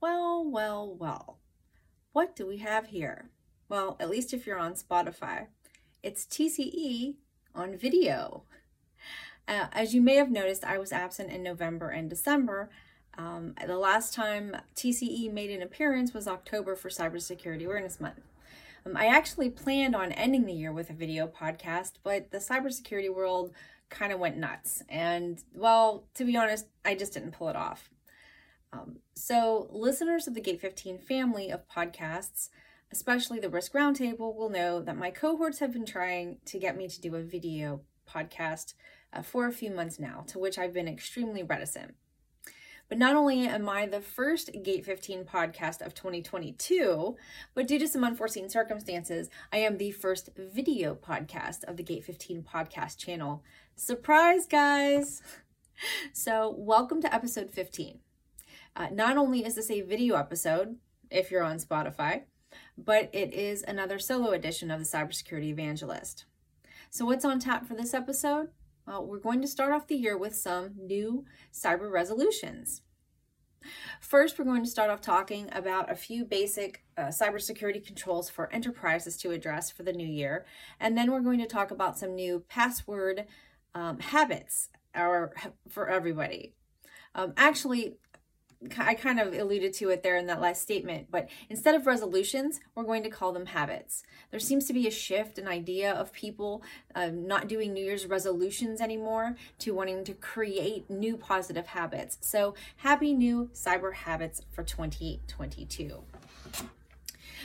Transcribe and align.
Well, 0.00 0.44
well, 0.48 0.94
well. 0.94 1.38
What 2.12 2.36
do 2.36 2.46
we 2.46 2.58
have 2.58 2.86
here? 2.86 3.30
Well, 3.68 3.96
at 3.98 4.08
least 4.08 4.32
if 4.32 4.46
you're 4.46 4.58
on 4.58 4.74
Spotify, 4.74 5.48
it's 6.04 6.24
TCE 6.24 7.16
on 7.52 7.76
video. 7.76 8.44
Uh, 9.48 9.66
as 9.72 9.94
you 9.94 10.00
may 10.00 10.14
have 10.14 10.30
noticed, 10.30 10.62
I 10.62 10.78
was 10.78 10.92
absent 10.92 11.32
in 11.32 11.42
November 11.42 11.88
and 11.88 12.08
December. 12.08 12.70
Um, 13.16 13.54
the 13.66 13.76
last 13.76 14.14
time 14.14 14.56
TCE 14.76 15.32
made 15.32 15.50
an 15.50 15.62
appearance 15.62 16.14
was 16.14 16.28
October 16.28 16.76
for 16.76 16.90
Cybersecurity 16.90 17.64
Awareness 17.64 18.00
Month. 18.00 18.20
Um, 18.86 18.96
I 18.96 19.06
actually 19.06 19.50
planned 19.50 19.96
on 19.96 20.12
ending 20.12 20.46
the 20.46 20.52
year 20.52 20.72
with 20.72 20.90
a 20.90 20.94
video 20.94 21.26
podcast, 21.26 21.94
but 22.04 22.30
the 22.30 22.38
cybersecurity 22.38 23.12
world 23.12 23.52
kind 23.90 24.12
of 24.12 24.20
went 24.20 24.36
nuts. 24.36 24.84
And, 24.88 25.42
well, 25.52 26.04
to 26.14 26.24
be 26.24 26.36
honest, 26.36 26.66
I 26.84 26.94
just 26.94 27.14
didn't 27.14 27.32
pull 27.32 27.48
it 27.48 27.56
off. 27.56 27.90
Um, 28.72 28.98
so, 29.14 29.68
listeners 29.70 30.26
of 30.26 30.34
the 30.34 30.40
Gate 30.40 30.60
15 30.60 30.98
family 30.98 31.50
of 31.50 31.68
podcasts, 31.68 32.50
especially 32.92 33.38
the 33.38 33.48
Risk 33.48 33.72
Roundtable, 33.72 34.34
will 34.34 34.50
know 34.50 34.80
that 34.80 34.96
my 34.96 35.10
cohorts 35.10 35.60
have 35.60 35.72
been 35.72 35.86
trying 35.86 36.38
to 36.46 36.58
get 36.58 36.76
me 36.76 36.88
to 36.88 37.00
do 37.00 37.16
a 37.16 37.22
video 37.22 37.80
podcast 38.08 38.74
uh, 39.12 39.22
for 39.22 39.46
a 39.46 39.52
few 39.52 39.70
months 39.70 39.98
now, 39.98 40.24
to 40.28 40.38
which 40.38 40.58
I've 40.58 40.74
been 40.74 40.88
extremely 40.88 41.42
reticent. 41.42 41.94
But 42.88 42.98
not 42.98 43.16
only 43.16 43.46
am 43.46 43.68
I 43.68 43.86
the 43.86 44.00
first 44.00 44.50
Gate 44.62 44.84
15 44.84 45.24
podcast 45.24 45.84
of 45.84 45.94
2022, 45.94 47.16
but 47.54 47.68
due 47.68 47.78
to 47.78 47.88
some 47.88 48.02
unforeseen 48.02 48.48
circumstances, 48.48 49.28
I 49.52 49.58
am 49.58 49.76
the 49.76 49.90
first 49.90 50.30
video 50.36 50.94
podcast 50.94 51.64
of 51.64 51.76
the 51.76 51.82
Gate 51.82 52.04
15 52.04 52.42
podcast 52.42 52.96
channel. 52.96 53.42
Surprise, 53.76 54.46
guys! 54.46 55.22
So, 56.12 56.52
welcome 56.58 57.00
to 57.02 57.14
episode 57.14 57.52
15. 57.52 58.00
Uh, 58.78 58.86
not 58.92 59.16
only 59.16 59.44
is 59.44 59.56
this 59.56 59.72
a 59.72 59.80
video 59.80 60.14
episode, 60.14 60.76
if 61.10 61.32
you're 61.32 61.42
on 61.42 61.58
Spotify, 61.58 62.22
but 62.76 63.10
it 63.12 63.34
is 63.34 63.64
another 63.66 63.98
solo 63.98 64.30
edition 64.30 64.70
of 64.70 64.78
the 64.78 64.86
Cybersecurity 64.86 65.48
Evangelist. 65.48 66.26
So, 66.88 67.04
what's 67.04 67.24
on 67.24 67.40
tap 67.40 67.66
for 67.66 67.74
this 67.74 67.92
episode? 67.92 68.50
Well, 68.86 69.04
we're 69.04 69.18
going 69.18 69.42
to 69.42 69.48
start 69.48 69.72
off 69.72 69.88
the 69.88 69.96
year 69.96 70.16
with 70.16 70.36
some 70.36 70.74
new 70.78 71.24
cyber 71.52 71.90
resolutions. 71.90 72.82
First, 74.00 74.38
we're 74.38 74.44
going 74.44 74.62
to 74.62 74.70
start 74.70 74.90
off 74.90 75.00
talking 75.00 75.48
about 75.50 75.90
a 75.90 75.96
few 75.96 76.24
basic 76.24 76.84
uh, 76.96 77.06
cybersecurity 77.08 77.84
controls 77.84 78.30
for 78.30 78.50
enterprises 78.52 79.16
to 79.18 79.32
address 79.32 79.72
for 79.72 79.82
the 79.82 79.92
new 79.92 80.06
year. 80.06 80.46
And 80.78 80.96
then 80.96 81.10
we're 81.10 81.20
going 81.20 81.40
to 81.40 81.46
talk 81.46 81.72
about 81.72 81.98
some 81.98 82.14
new 82.14 82.44
password 82.48 83.26
um, 83.74 83.98
habits 83.98 84.68
our, 84.94 85.32
for 85.68 85.88
everybody. 85.88 86.54
Um, 87.14 87.32
actually, 87.36 87.96
I 88.76 88.94
kind 88.94 89.20
of 89.20 89.32
alluded 89.34 89.72
to 89.74 89.90
it 89.90 90.02
there 90.02 90.16
in 90.16 90.26
that 90.26 90.40
last 90.40 90.62
statement, 90.62 91.08
but 91.10 91.28
instead 91.48 91.76
of 91.76 91.86
resolutions, 91.86 92.58
we're 92.74 92.82
going 92.82 93.04
to 93.04 93.10
call 93.10 93.32
them 93.32 93.46
habits. 93.46 94.02
There 94.32 94.40
seems 94.40 94.66
to 94.66 94.72
be 94.72 94.88
a 94.88 94.90
shift, 94.90 95.38
an 95.38 95.46
idea 95.46 95.92
of 95.92 96.12
people 96.12 96.62
uh, 96.94 97.10
not 97.12 97.46
doing 97.46 97.72
New 97.72 97.84
Year's 97.84 98.06
resolutions 98.06 98.80
anymore 98.80 99.36
to 99.60 99.74
wanting 99.74 100.02
to 100.04 100.12
create 100.12 100.90
new 100.90 101.16
positive 101.16 101.68
habits. 101.68 102.18
So, 102.20 102.54
happy 102.78 103.14
new 103.14 103.48
cyber 103.54 103.94
habits 103.94 104.42
for 104.50 104.64
2022. 104.64 106.02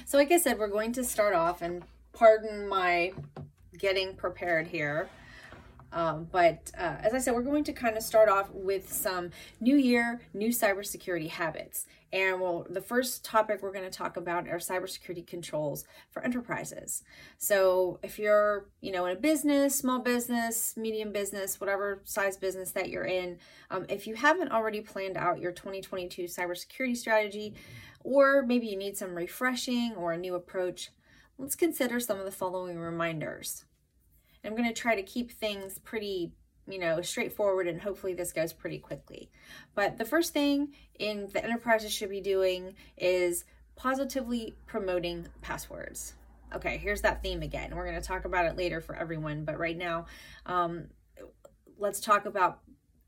So, 0.05 0.17
like 0.17 0.31
I 0.31 0.39
said, 0.39 0.57
we're 0.57 0.67
going 0.67 0.93
to 0.93 1.03
start 1.03 1.35
off, 1.35 1.61
and 1.61 1.83
pardon 2.11 2.67
my 2.67 3.13
getting 3.77 4.15
prepared 4.15 4.67
here. 4.67 5.09
Um, 5.93 6.27
but 6.31 6.71
uh, 6.77 6.95
as 7.01 7.13
I 7.13 7.19
said, 7.19 7.35
we're 7.35 7.43
going 7.43 7.63
to 7.65 7.73
kind 7.73 7.95
of 7.95 8.03
start 8.03 8.27
off 8.27 8.49
with 8.51 8.91
some 8.91 9.29
new 9.61 9.77
year, 9.77 10.21
new 10.33 10.49
cybersecurity 10.49 11.29
habits. 11.29 11.85
And 12.11 12.41
well, 12.41 12.65
the 12.69 12.81
first 12.81 13.23
topic 13.23 13.61
we're 13.61 13.71
going 13.71 13.89
to 13.89 13.95
talk 13.95 14.17
about 14.17 14.47
are 14.47 14.57
cybersecurity 14.57 15.25
controls 15.25 15.85
for 16.09 16.23
enterprises. 16.23 17.03
So 17.37 17.99
if 18.03 18.17
you're, 18.19 18.67
you 18.81 18.91
know, 18.91 19.05
in 19.05 19.17
a 19.17 19.19
business, 19.19 19.75
small 19.75 19.99
business, 19.99 20.75
medium 20.75 21.11
business, 21.11 21.59
whatever 21.59 22.01
size 22.05 22.37
business 22.37 22.71
that 22.71 22.89
you're 22.89 23.05
in, 23.05 23.37
um, 23.69 23.85
if 23.87 24.07
you 24.07 24.15
haven't 24.15 24.51
already 24.51 24.81
planned 24.81 25.17
out 25.17 25.39
your 25.39 25.51
2022 25.51 26.23
cybersecurity 26.23 26.97
strategy, 26.97 27.53
or 28.03 28.43
maybe 28.43 28.67
you 28.67 28.77
need 28.77 28.97
some 28.97 29.15
refreshing 29.15 29.93
or 29.95 30.11
a 30.11 30.17
new 30.17 30.35
approach, 30.35 30.89
let's 31.37 31.55
consider 31.55 31.99
some 31.99 32.19
of 32.19 32.25
the 32.25 32.31
following 32.31 32.79
reminders. 32.79 33.65
I'm 34.43 34.55
going 34.55 34.67
to 34.67 34.73
try 34.73 34.95
to 34.95 35.03
keep 35.03 35.31
things 35.31 35.79
pretty, 35.79 36.31
you 36.67 36.79
know, 36.79 37.01
straightforward 37.01 37.67
and 37.67 37.81
hopefully 37.81 38.13
this 38.13 38.33
goes 38.33 38.53
pretty 38.53 38.79
quickly. 38.79 39.29
But 39.75 39.97
the 39.97 40.05
first 40.05 40.33
thing 40.33 40.73
in 40.99 41.29
the 41.33 41.43
enterprises 41.43 41.93
should 41.93 42.09
be 42.09 42.21
doing 42.21 42.75
is 42.97 43.45
positively 43.75 44.55
promoting 44.67 45.27
passwords. 45.41 46.13
Okay, 46.53 46.77
here's 46.77 47.01
that 47.01 47.23
theme 47.23 47.41
again. 47.41 47.75
We're 47.75 47.87
going 47.87 47.99
to 47.99 48.07
talk 48.07 48.25
about 48.25 48.45
it 48.45 48.57
later 48.57 48.79
for 48.79 48.95
everyone, 48.95 49.43
but 49.43 49.57
right 49.57 49.77
now, 49.77 50.05
um, 50.45 50.87
let's 51.79 51.99
talk 51.99 52.25
about 52.25 52.59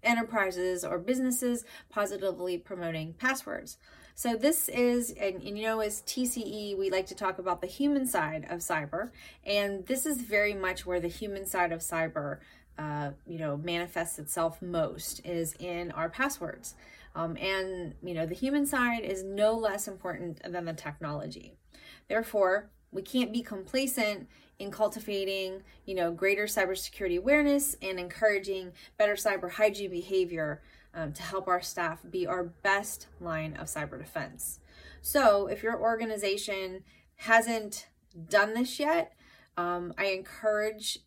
enterprises 0.01 0.84
or 0.84 0.97
businesses 0.97 1.63
positively 1.90 2.57
promoting 2.57 3.13
passwords. 3.13 3.78
So 4.18 4.38
this 4.38 4.70
is, 4.70 5.12
and, 5.12 5.44
and, 5.44 5.58
you 5.58 5.66
know, 5.66 5.81
as 5.81 6.02
TCE, 6.03 6.78
we 6.78 6.90
like 6.90 7.06
to 7.08 7.16
talk 7.16 7.38
about 7.38 7.59
the 7.59 7.68
human 7.68 8.08
side 8.08 8.48
of 8.50 8.59
cyber, 8.59 9.09
and 9.46 9.86
this 9.88 10.06
is 10.06 10.22
very 10.22 10.53
much 10.53 10.86
where 10.86 11.02
the 11.02 11.09
human 11.09 11.46
side 11.46 11.74
of 11.74 11.81
cyber, 11.81 12.38
uh, 12.80 13.12
you 13.28 13.38
know, 13.38 13.58
manifests 13.58 14.18
itself 14.18 14.62
most 14.62 15.20
is 15.25 15.54
in 15.59 15.92
our 15.92 16.09
passwords. 16.09 16.75
Um, 17.14 17.36
and 17.38 17.94
you 18.02 18.14
know, 18.14 18.25
the 18.25 18.36
human 18.36 18.66
side 18.66 19.04
is 19.04 19.22
no 19.22 19.54
less 19.54 19.86
important 19.86 20.42
than 20.50 20.64
the 20.64 20.74
technology. 20.74 21.58
Therefore, 22.08 22.70
we 22.94 23.02
can't 23.02 23.34
be 23.34 23.42
complacent 23.42 24.30
in 24.59 24.72
cultivating, 24.72 25.62
you 25.86 25.96
know, 25.96 26.12
greater 26.12 26.46
cybersecurity 26.46 27.18
awareness 27.18 27.75
and 27.81 28.00
encouraging 28.00 28.72
better 28.98 29.16
cyber 29.16 29.52
hygiene 29.52 29.92
behavior 29.92 30.62
um, 30.95 31.13
to 31.13 31.22
help 31.22 31.47
our 31.47 31.61
staff 31.61 32.00
be 32.09 32.25
our 32.25 32.44
best 32.44 33.07
line 33.19 33.56
of 33.56 33.67
cyber 33.67 34.00
defense. 34.00 34.59
So, 35.01 35.47
if 35.47 35.61
your 35.61 35.79
organization 35.79 36.83
hasn't 37.17 37.88
done 38.29 38.53
this 38.53 38.79
yet, 38.79 39.13
um, 39.57 39.94
I 39.97 40.06
encourage 40.06 41.00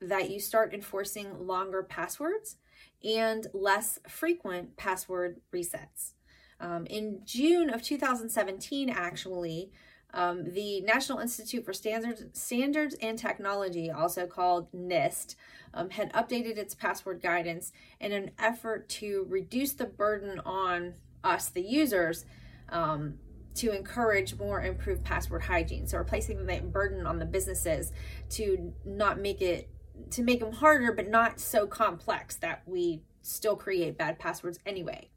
that 0.00 0.30
you 0.30 0.40
start 0.40 0.74
enforcing 0.74 1.46
longer 1.46 1.82
passwords 1.82 2.56
and 3.02 3.46
less 3.52 3.98
frequent 4.08 4.76
password 4.76 5.40
resets. 5.52 6.12
Um, 6.60 6.86
in 6.86 7.20
June 7.24 7.70
of 7.70 7.82
2017, 7.82 8.90
actually, 8.90 9.70
um, 10.14 10.52
the 10.52 10.80
National 10.80 11.18
Institute 11.18 11.64
for 11.64 11.72
Standards, 11.72 12.24
Standards 12.32 12.94
and 13.00 13.18
Technology, 13.18 13.90
also 13.90 14.26
called 14.26 14.70
NIST, 14.72 15.34
um, 15.74 15.90
had 15.90 16.12
updated 16.12 16.56
its 16.56 16.74
password 16.74 17.20
guidance 17.20 17.72
in 18.00 18.12
an 18.12 18.30
effort 18.38 18.88
to 18.88 19.26
reduce 19.28 19.72
the 19.72 19.84
burden 19.84 20.40
on 20.40 20.94
us, 21.22 21.50
the 21.50 21.62
users, 21.62 22.24
um, 22.70 23.18
to 23.54 23.76
encourage 23.76 24.38
more 24.38 24.62
improved 24.62 25.04
password 25.04 25.42
hygiene. 25.42 25.86
So 25.86 25.98
replacing 25.98 26.46
that 26.46 26.72
burden 26.72 27.06
on 27.06 27.18
the 27.18 27.26
businesses 27.26 27.92
to 28.30 28.72
not 28.84 29.20
make 29.20 29.42
it 29.42 29.68
to 30.10 30.22
make 30.22 30.38
them 30.38 30.52
harder, 30.52 30.92
but 30.92 31.08
not 31.08 31.40
so 31.40 31.66
complex 31.66 32.36
that 32.36 32.62
we 32.66 33.02
still 33.22 33.56
create 33.56 33.98
bad 33.98 34.18
passwords 34.18 34.60
anyway. 34.64 35.10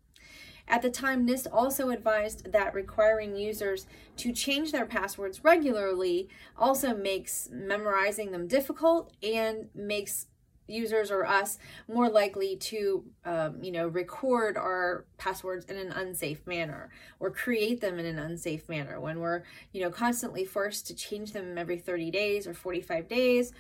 At 0.68 0.82
the 0.82 0.90
time, 0.90 1.28
NIST 1.28 1.48
also 1.52 1.90
advised 1.90 2.52
that 2.52 2.74
requiring 2.74 3.36
users 3.36 3.88
to 4.18 4.32
change 4.32 4.72
their 4.72 4.86
passwords 4.86 5.44
regularly 5.44 6.30
also 6.58 6.96
makes 6.96 7.50
memorizing 7.52 8.32
them 8.32 8.48
difficult 8.48 9.12
and 9.22 9.70
makes 9.76 10.28
users 10.68 11.12
or 11.12 11.26
us 11.26 11.58
more 11.90 12.08
likely 12.08 12.56
to 12.56 13.04
um, 13.26 13.62
you 13.62 13.74
know 13.74 13.88
record 13.88 14.56
our 14.56 15.06
passwords 15.18 15.66
in 15.66 15.76
an 15.76 15.92
unsafe 15.92 16.48
manner 16.48 16.90
or 17.20 17.30
create 17.30 17.82
them 17.82 18.00
in 18.00 18.06
an 18.06 18.18
unsafe 18.18 18.70
manner. 18.70 19.00
When 19.00 19.20
we're 19.20 19.44
you 19.74 19.82
know 19.82 19.90
constantly 19.90 20.46
forced 20.46 20.88
to 20.88 20.96
change 20.96 21.34
them 21.34 21.58
every 21.58 21.78
30 21.78 22.12
days 22.12 22.48
or 22.48 22.54
45 22.54 23.08
days 23.10 23.52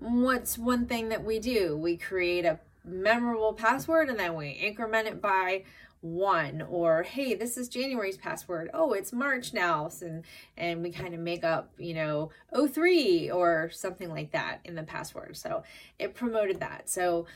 what's 0.00 0.58
one 0.58 0.86
thing 0.86 1.10
that 1.10 1.24
we 1.24 1.38
do? 1.38 1.76
We 1.76 1.96
create 1.96 2.44
a 2.44 2.58
memorable 2.84 3.52
password 3.52 4.08
and 4.08 4.18
then 4.18 4.34
we 4.34 4.48
increment 4.48 5.06
it 5.06 5.20
by 5.20 5.64
one 6.02 6.62
or 6.62 7.02
hey 7.02 7.34
this 7.34 7.58
is 7.58 7.68
january's 7.68 8.16
password. 8.16 8.70
Oh 8.72 8.92
it's 8.92 9.12
march 9.12 9.52
now 9.52 9.90
and 10.00 10.24
and 10.56 10.82
we 10.82 10.90
kind 10.90 11.14
of 11.14 11.20
make 11.20 11.44
up 11.44 11.72
you 11.78 11.94
know 11.94 12.30
03 12.54 13.30
or 13.30 13.70
something 13.70 14.08
like 14.08 14.32
that 14.32 14.60
in 14.64 14.74
the 14.74 14.82
password. 14.82 15.36
So 15.36 15.62
it 15.98 16.14
promoted 16.14 16.60
that. 16.60 16.88
So 16.88 17.26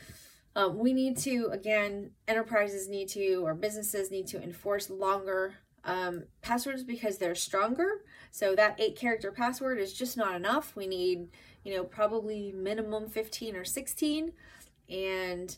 um, 0.55 0.77
we 0.77 0.93
need 0.93 1.17
to 1.19 1.49
again 1.51 2.11
enterprises 2.27 2.87
need 2.87 3.09
to 3.09 3.45
or 3.45 3.53
businesses 3.53 4.09
need 4.09 4.27
to 4.27 4.41
enforce 4.41 4.89
longer 4.89 5.55
um, 5.83 6.23
passwords 6.41 6.83
because 6.83 7.19
they're 7.19 7.35
stronger. 7.35 8.03
So 8.31 8.55
that 8.55 8.79
eight 8.79 8.95
character 8.95 9.31
password 9.31 9.79
is 9.79 9.93
just 9.93 10.17
not 10.17 10.35
enough. 10.35 10.75
We 10.75 10.87
need 10.87 11.27
you 11.63 11.75
know 11.75 11.83
probably 11.83 12.51
minimum 12.51 13.09
15 13.09 13.55
or 13.55 13.63
16 13.63 14.31
and 14.89 15.57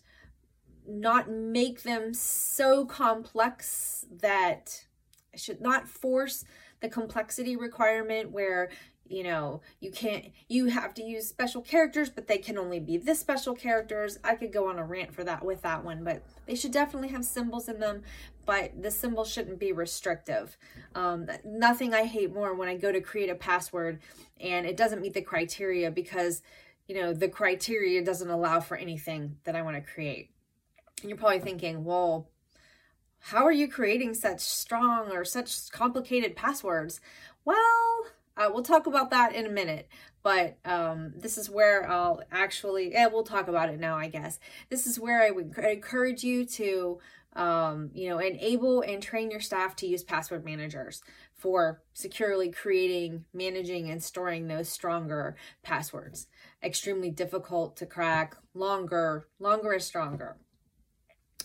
not 0.88 1.30
make 1.30 1.84
them 1.84 2.14
so 2.14 2.86
complex 2.86 4.06
that 4.10 4.86
I 5.34 5.38
should 5.38 5.62
not 5.62 5.88
force 5.88 6.46
the 6.80 6.90
complexity 6.90 7.56
requirement 7.56 8.32
where 8.32 8.70
you 9.10 9.24
know 9.24 9.62
you 9.80 9.90
can't 9.90 10.26
you 10.50 10.66
have 10.66 10.94
to 10.94 11.02
use 11.02 11.28
special 11.28 11.62
characters 11.62 12.10
but 12.10 12.28
they 12.28 12.38
can 12.38 12.58
only 12.58 12.80
be 12.80 12.98
this 12.98 13.20
special 13.20 13.54
characters. 13.54 14.20
I 14.24 14.36
could 14.36 14.52
go 14.52 14.70
on 14.70 14.80
a 14.80 14.84
rant 14.84 15.14
for 15.14 15.24
that 15.24 15.46
with 15.46 15.62
that 15.62 15.84
one 15.84 16.04
but 16.04 16.24
they 16.46 16.56
should 16.56 16.72
definitely 16.72 17.10
have 17.10 17.26
symbols 17.26 17.70
in 17.70 17.80
them 17.80 18.04
but 18.46 18.82
the 18.82 18.92
symbol 18.92 19.26
shouldn't 19.26 19.60
be 19.60 19.72
restrictive. 19.72 20.58
Um, 20.96 21.28
nothing 21.46 21.94
i 21.94 22.04
hate 22.04 22.34
more 22.34 22.54
when 22.54 22.68
i 22.68 22.76
go 22.76 22.92
to 22.92 23.02
create 23.02 23.30
a 23.30 23.36
password 23.36 24.00
and 24.40 24.66
it 24.66 24.78
doesn't 24.78 25.02
meet 25.02 25.14
the 25.14 25.22
criteria 25.22 25.92
because 25.92 26.42
you 26.88 26.96
know 26.96 27.14
the 27.14 27.30
criteria 27.30 28.04
doesn't 28.04 28.30
allow 28.30 28.60
for 28.60 28.78
anything 28.78 29.38
that 29.44 29.56
i 29.56 29.62
want 29.62 29.76
to 29.76 29.94
create 29.94 30.32
you're 31.04 31.18
probably 31.18 31.40
thinking 31.40 31.84
well 31.84 32.30
how 33.20 33.46
are 33.46 33.52
you 33.52 33.68
creating 33.68 34.14
such 34.14 34.40
strong 34.40 35.12
or 35.12 35.26
such 35.26 35.72
complicated 35.72 36.36
passwords 36.36 37.00
well 37.46 38.06
uh, 38.38 38.50
we'll 38.54 38.64
talk 38.64 38.86
about 38.86 39.10
that 39.10 39.34
in 39.34 39.46
a 39.48 39.50
minute, 39.50 39.90
but 40.22 40.58
um, 40.64 41.14
this 41.16 41.38
is 41.38 41.50
where 41.50 41.90
I'll 41.90 42.22
actually, 42.32 42.92
yeah, 42.92 43.08
we'll 43.08 43.24
talk 43.24 43.48
about 43.48 43.70
it 43.70 43.80
now, 43.80 43.98
I 43.98 44.10
guess. 44.10 44.40
This 44.70 44.86
is 44.86 45.00
where 45.00 45.24
I 45.24 45.32
would 45.32 45.58
encourage 45.58 46.24
you 46.24 46.46
to, 46.46 47.00
um, 47.34 47.90
you 47.94 48.10
know, 48.10 48.20
enable 48.20 48.82
and 48.82 49.02
train 49.02 49.32
your 49.32 49.40
staff 49.40 49.76
to 49.78 49.88
use 49.88 50.04
password 50.04 50.46
managers 50.46 51.02
for 51.34 51.82
securely 51.94 52.52
creating, 52.52 53.26
managing, 53.34 53.90
and 53.90 54.04
storing 54.04 54.48
those 54.48 54.70
stronger 54.70 55.36
passwords. 55.64 56.28
Extremely 56.64 57.10
difficult 57.10 57.76
to 57.78 57.88
crack, 57.88 58.38
longer, 58.54 59.28
longer 59.40 59.74
is 59.74 59.86
stronger. 59.86 60.38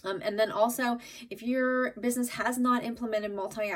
Um, 0.04 0.20
and 0.25 0.38
then 0.38 0.50
also, 0.50 0.99
if 1.31 1.43
your 1.43 1.93
business 1.93 2.31
has 2.31 2.58
not 2.58 2.84
implemented 2.84 3.34
multi 3.34 3.72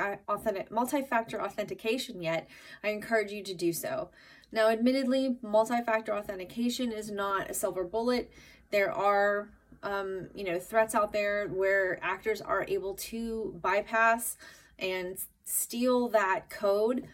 multi-factor 0.71 1.41
authentication 1.41 2.21
yet, 2.21 2.49
I 2.83 2.89
encourage 2.89 3.31
you 3.31 3.43
to 3.45 3.55
do 3.55 3.73
so. 3.73 4.11
Now, 4.51 4.69
admittedly, 4.69 5.37
multi-factor 5.43 6.15
authentication 6.15 6.93
is 6.93 7.11
not 7.11 7.51
a 7.51 7.55
silver 7.55 7.85
bullet. 7.85 8.31
There 8.71 8.93
are 8.93 9.51
um, 9.83 10.29
you 10.35 10.45
know 10.45 10.59
threats 10.59 10.95
out 10.95 11.13
there 11.13 11.47
where 11.49 11.99
actors 12.03 12.41
are 12.41 12.65
able 12.67 12.95
to 12.95 13.59
bypass 13.63 14.37
and 14.79 15.19
steal 15.45 16.09
that 16.09 16.51
code 16.51 17.07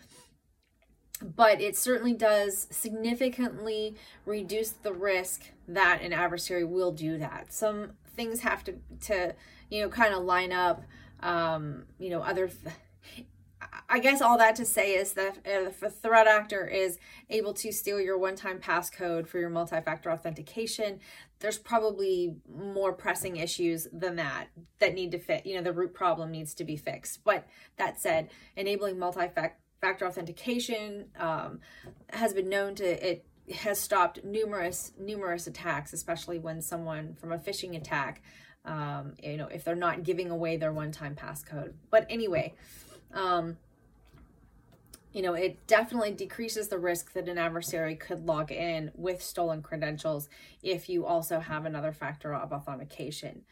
but 1.36 1.60
it 1.60 1.76
certainly 1.76 2.14
does 2.14 2.66
significantly 2.70 3.94
reduce 4.26 4.70
the 4.70 4.92
risk 4.92 5.52
that 5.68 6.02
an 6.02 6.12
adversary 6.12 6.64
will 6.64 6.90
do 6.90 7.18
that. 7.18 7.52
Some 7.52 7.92
things 8.14 8.40
have 8.40 8.62
to 8.64 8.74
to 9.00 9.34
you 9.70 9.82
know 9.82 9.88
kind 9.88 10.14
of 10.14 10.22
line 10.24 10.52
up 10.52 10.82
um 11.20 11.84
you 11.98 12.10
know 12.10 12.20
other 12.22 12.48
th- 12.48 12.74
I 13.88 13.98
guess 13.98 14.20
all 14.20 14.38
that 14.38 14.56
to 14.56 14.64
say 14.64 14.94
is 14.94 15.12
that 15.14 15.38
if 15.44 15.82
a 15.82 15.90
threat 15.90 16.26
actor 16.26 16.66
is 16.66 16.98
able 17.30 17.52
to 17.54 17.72
steal 17.72 18.00
your 18.00 18.18
one-time 18.18 18.58
passcode 18.58 19.26
for 19.26 19.38
your 19.38 19.50
multi-factor 19.50 20.10
authentication, 20.10 21.00
there's 21.40 21.58
probably 21.58 22.34
more 22.48 22.92
pressing 22.92 23.36
issues 23.36 23.88
than 23.92 24.16
that 24.16 24.48
that 24.78 24.94
need 24.94 25.10
to 25.12 25.18
fit. 25.18 25.44
You 25.46 25.56
know, 25.56 25.62
the 25.62 25.72
root 25.72 25.94
problem 25.94 26.30
needs 26.30 26.54
to 26.54 26.64
be 26.64 26.76
fixed. 26.76 27.22
But 27.24 27.46
that 27.76 28.00
said, 28.00 28.30
enabling 28.56 28.98
multi-factor 28.98 30.06
authentication 30.06 31.06
um, 31.18 31.60
has 32.10 32.32
been 32.32 32.48
known 32.48 32.74
to 32.76 33.10
it 33.10 33.26
has 33.50 33.78
stopped 33.78 34.24
numerous 34.24 34.92
numerous 34.98 35.46
attacks, 35.46 35.92
especially 35.92 36.38
when 36.38 36.62
someone 36.62 37.14
from 37.14 37.32
a 37.32 37.38
phishing 37.38 37.76
attack, 37.76 38.22
um, 38.64 39.14
you 39.22 39.36
know, 39.36 39.46
if 39.46 39.64
they're 39.64 39.74
not 39.74 40.04
giving 40.04 40.30
away 40.30 40.56
their 40.56 40.72
one-time 40.72 41.14
passcode. 41.14 41.72
But 41.90 42.06
anyway, 42.08 42.54
um, 43.12 43.56
you 45.12 45.22
know, 45.22 45.34
it 45.34 45.66
definitely 45.66 46.12
decreases 46.12 46.68
the 46.68 46.78
risk 46.78 47.12
that 47.12 47.28
an 47.28 47.36
adversary 47.36 47.96
could 47.96 48.26
log 48.26 48.50
in 48.50 48.90
with 48.94 49.22
stolen 49.22 49.62
credentials 49.62 50.28
if 50.62 50.88
you 50.88 51.04
also 51.04 51.40
have 51.40 51.66
another 51.66 51.92
factor 51.92 52.34
of 52.34 52.52
authentication. 52.52 53.42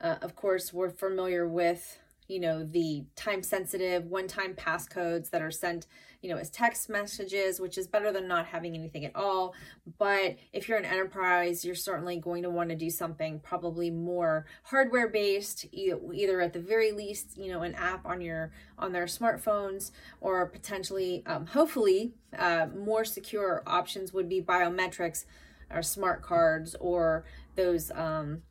Uh, 0.00 0.16
of 0.20 0.36
course, 0.36 0.72
we're 0.72 0.90
familiar 0.90 1.48
with 1.48 1.98
you 2.28 2.40
know 2.40 2.64
the 2.64 3.04
time 3.14 3.42
sensitive 3.42 4.06
one 4.06 4.26
time 4.26 4.54
passcodes 4.54 5.30
that 5.30 5.42
are 5.42 5.50
sent 5.50 5.86
you 6.26 6.32
know 6.32 6.38
as 6.40 6.50
text 6.50 6.90
messages 6.90 7.60
which 7.60 7.78
is 7.78 7.86
better 7.86 8.10
than 8.10 8.26
not 8.26 8.46
having 8.46 8.74
anything 8.74 9.04
at 9.04 9.14
all. 9.14 9.54
But 9.96 10.34
if 10.52 10.68
you're 10.68 10.76
an 10.76 10.84
enterprise 10.84 11.64
you're 11.64 11.76
certainly 11.76 12.16
going 12.16 12.42
to 12.42 12.50
want 12.50 12.70
to 12.70 12.74
do 12.74 12.90
something 12.90 13.38
probably 13.38 13.92
more 13.92 14.44
hardware 14.64 15.06
based 15.06 15.66
either 15.72 16.40
at 16.40 16.52
the 16.52 16.58
very 16.58 16.90
least 16.90 17.38
you 17.38 17.52
know 17.52 17.62
an 17.62 17.76
app 17.76 18.04
on 18.04 18.20
your 18.20 18.50
on 18.76 18.90
their 18.90 19.04
smartphones 19.04 19.92
or 20.20 20.46
potentially 20.46 21.22
um, 21.26 21.46
hopefully 21.46 22.12
uh, 22.36 22.66
more 22.76 23.04
secure 23.04 23.62
options 23.64 24.12
would 24.12 24.28
be 24.28 24.42
biometrics 24.42 25.26
or 25.70 25.80
smart 25.80 26.22
cards 26.22 26.74
or 26.80 27.24
those 27.54 27.92
um, 27.92 28.42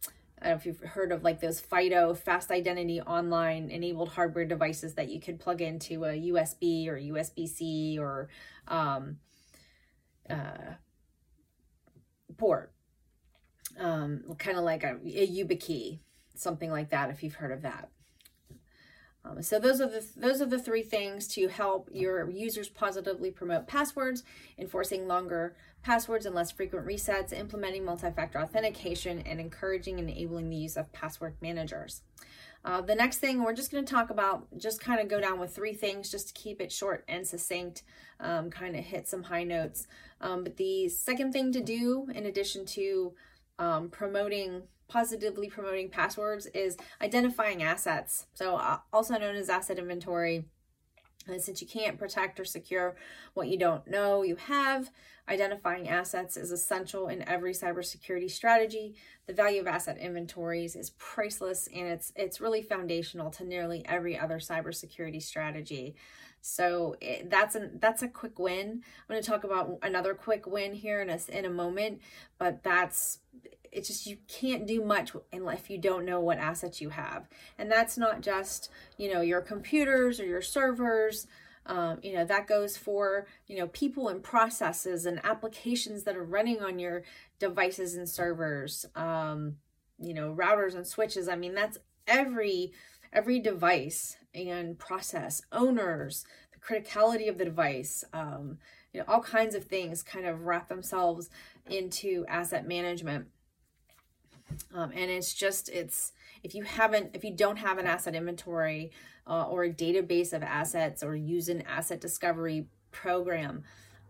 I 0.42 0.50
don't 0.50 0.54
know 0.54 0.58
if 0.58 0.66
you've 0.66 0.92
heard 0.92 1.12
of 1.12 1.24
like 1.24 1.40
those 1.40 1.60
FIDO 1.60 2.14
fast 2.14 2.52
identity 2.52 3.02
online 3.02 3.70
enabled 3.70 4.10
hardware 4.10 4.46
devices 4.46 4.96
that 4.96 5.10
you 5.10 5.20
could 5.20 5.40
plug 5.40 5.62
into 5.62 6.04
a 6.04 6.10
USB 6.10 6.88
or 6.88 6.98
USB 6.98 7.48
C 7.48 7.98
or 7.98 8.28
um, 8.68 9.18
uh, 10.30 10.76
port, 12.38 12.74
um, 13.80 14.24
kind 14.38 14.58
of 14.58 14.64
like 14.64 14.84
a, 14.84 14.98
a 15.06 15.28
YubiKey, 15.28 16.00
something 16.36 16.70
like 16.70 16.90
that. 16.90 17.10
If 17.10 17.24
you've 17.24 17.36
heard 17.36 17.52
of 17.52 17.62
that. 17.62 17.90
Um, 19.26 19.42
so 19.42 19.60
those 19.60 19.82
are 19.82 19.88
the 19.88 20.06
those 20.16 20.42
are 20.42 20.46
the 20.46 20.60
three 20.60 20.84
things 20.84 21.28
to 21.30 21.48
help 21.48 21.90
your 21.92 22.30
users 22.30 22.70
positively 22.70 23.32
promote 23.32 23.68
passwords, 23.68 24.24
enforcing 24.58 25.08
longer 25.08 25.56
passwords 25.82 26.26
and 26.26 26.36
less 26.36 26.52
frequent 26.52 26.86
resets, 26.86 27.34
implementing 27.34 27.84
multi-factor 27.86 28.40
authentication, 28.40 29.20
and 29.20 29.40
encouraging 29.40 30.00
and 30.00 30.10
enabling 30.10 30.50
the 30.50 30.56
use 30.56 30.78
of 30.78 30.92
password 30.94 31.36
managers. 31.42 32.02
Uh, 32.64 32.82
the 32.82 32.96
next 32.96 33.18
thing 33.18 33.44
we're 33.44 33.54
just 33.54 33.72
going 33.72 33.86
to 33.86 33.94
talk 33.94 34.10
about, 34.10 34.48
just 34.58 34.82
kind 34.82 35.00
of 35.00 35.08
go 35.08 35.22
down 35.22 35.40
with 35.40 35.54
three 35.54 35.74
things 35.74 36.10
just 36.10 36.28
to 36.30 36.34
keep 36.34 36.60
it 36.60 36.72
short 36.72 37.04
and 37.08 37.26
succinct, 37.26 37.84
um, 38.20 38.50
kind 38.50 38.76
of 38.76 38.84
hit 38.84 39.08
some 39.08 39.22
high 39.24 39.44
notes. 39.44 39.88
Um, 40.20 40.44
but 40.44 40.58
the 40.58 40.90
second 40.90 41.32
thing 41.32 41.52
to 41.52 41.62
do, 41.62 42.08
in 42.14 42.26
addition 42.26 42.66
to 42.68 43.14
um, 43.60 43.90
promoting 43.90 44.64
positively 44.88 45.50
promoting 45.50 45.90
passwords, 45.90 46.46
is 46.48 46.78
identifying 47.02 47.64
assets. 47.64 48.28
So, 48.34 48.58
uh, 48.58 48.80
also 48.94 49.18
known 49.18 49.36
as 49.36 49.50
asset 49.50 49.80
inventory. 49.80 50.46
And 51.28 51.42
since 51.42 51.62
you 51.62 51.68
can't 51.68 51.98
protect 51.98 52.40
or 52.40 52.46
secure 52.46 52.96
what 53.34 53.48
you 53.48 53.58
don't 53.58 53.88
know 53.88 54.22
you 54.22 54.36
have, 54.36 54.92
identifying 55.28 55.90
assets 55.90 56.38
is 56.38 56.52
essential 56.52 57.08
in 57.08 57.28
every 57.28 57.54
cybersecurity 57.54 58.30
strategy. 58.30 58.96
The 59.26 59.34
value 59.34 59.62
of 59.62 59.68
asset 59.68 59.98
inventories 59.98 60.76
is 60.76 60.92
priceless 60.92 61.68
and 61.74 61.88
it's 61.88 62.14
it's 62.16 62.40
really 62.40 62.62
foundational 62.62 63.32
to 63.32 63.44
nearly 63.44 63.84
every 63.88 64.18
other 64.18 64.38
cybersecurity 64.38 65.22
strategy. 65.22 65.96
So 66.42 66.96
it, 67.02 67.32
that's 67.32 67.56
a 67.56 67.72
that's 67.80 68.04
a 68.04 68.08
quick 68.08 68.38
win. 68.38 68.70
I'm 68.70 69.14
going 69.14 69.22
to 69.22 69.28
talk 69.28 69.44
about 69.44 69.80
another 69.82 70.14
quick 70.14 70.46
win 70.46 70.74
here 70.74 71.02
in 71.02 71.10
a 71.10 71.18
in 71.30 71.46
a 71.46 71.50
moment, 71.50 72.02
but 72.38 72.62
that's 72.62 73.20
it's 73.76 73.90
just 73.90 74.08
you 74.08 74.18
can't 74.28 74.66
do 74.66 74.84
much 74.84 75.12
unless 75.34 75.70
you 75.70 75.78
don't 75.78 76.06
know 76.06 76.20
what 76.20 76.38
assets 76.38 76.80
you 76.80 76.90
have. 76.90 77.28
And 77.58 77.70
that's 77.70 77.98
not 77.98 78.22
just 78.22 78.70
you 78.98 79.14
know 79.14 79.22
your 79.22 79.42
computers 79.42 80.20
or 80.20 80.26
your 80.26 80.42
servers. 80.42 81.28
Um, 81.68 82.00
you 82.04 82.14
know 82.14 82.26
that 82.26 82.48
goes 82.48 82.78
for 82.78 83.28
you 83.48 83.58
know 83.58 83.68
people 83.68 84.08
and 84.08 84.24
processes 84.24 85.06
and 85.06 85.24
applications 85.26 86.04
that 86.04 86.16
are 86.16 86.24
running 86.24 86.62
on 86.62 86.80
your 86.80 87.04
devices 87.40 87.96
and 87.96 88.08
servers. 88.08 88.86
Um, 88.96 89.58
you 90.00 90.14
know 90.14 90.34
routers 90.34 90.76
and 90.76 90.88
switches. 90.88 91.28
I 91.28 91.36
mean 91.36 91.54
that's 91.54 91.78
every 92.08 92.72
every 93.12 93.40
device 93.40 94.18
and 94.34 94.78
process 94.78 95.42
owners 95.52 96.26
the 96.52 96.60
criticality 96.60 97.30
of 97.30 97.38
the 97.38 97.46
device 97.46 98.04
um, 98.14 98.58
you 98.94 99.00
know 99.00 99.06
all 99.08 99.22
kinds 99.22 99.56
of 99.56 99.64
things 99.64 100.04
kind 100.04 100.26
of 100.26 100.46
wrap 100.46 100.68
themselves 100.68 101.30
into 101.68 102.26
asset 102.28 102.68
management 102.68 103.28
um, 104.74 104.92
and 104.94 105.12
it's 105.12 105.34
just, 105.34 105.70
it's, 105.70 106.14
if 106.44 106.54
you 106.54 106.64
haven't, 106.64 107.12
if 107.14 107.24
you 107.24 107.32
don't 107.32 107.58
have 107.58 107.78
an 107.78 107.88
asset 107.88 108.16
inventory 108.16 108.92
uh, 109.28 109.44
or 109.48 109.64
a 109.64 109.70
database 109.70 110.34
of 110.34 110.44
assets 110.44 111.04
or 111.04 111.16
use 111.16 111.50
an 111.50 111.62
asset 111.64 112.00
discovery 112.02 112.68
program, 112.92 113.64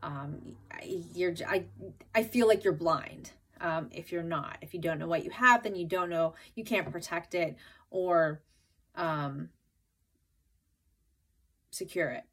um, 0.03 0.55
you're, 0.83 1.33
I, 1.47 1.65
I 2.13 2.23
feel 2.23 2.47
like 2.47 2.63
you're 2.63 2.73
blind. 2.73 3.31
Um, 3.61 3.89
if 3.91 4.11
you're 4.11 4.21
not, 4.21 4.57
if 4.61 4.73
you 4.73 4.81
don't 4.81 4.99
know 4.99 5.07
what 5.07 5.23
you 5.23 5.31
have, 5.31 5.63
then 5.63 5.75
you 5.75 5.85
don't 5.87 6.09
know, 6.09 6.35
you 6.55 6.63
can't 6.63 6.91
protect 6.91 7.33
it 7.33 7.55
or 7.89 8.41
um, 8.95 9.49
secure 11.71 12.09
it. 12.09 12.23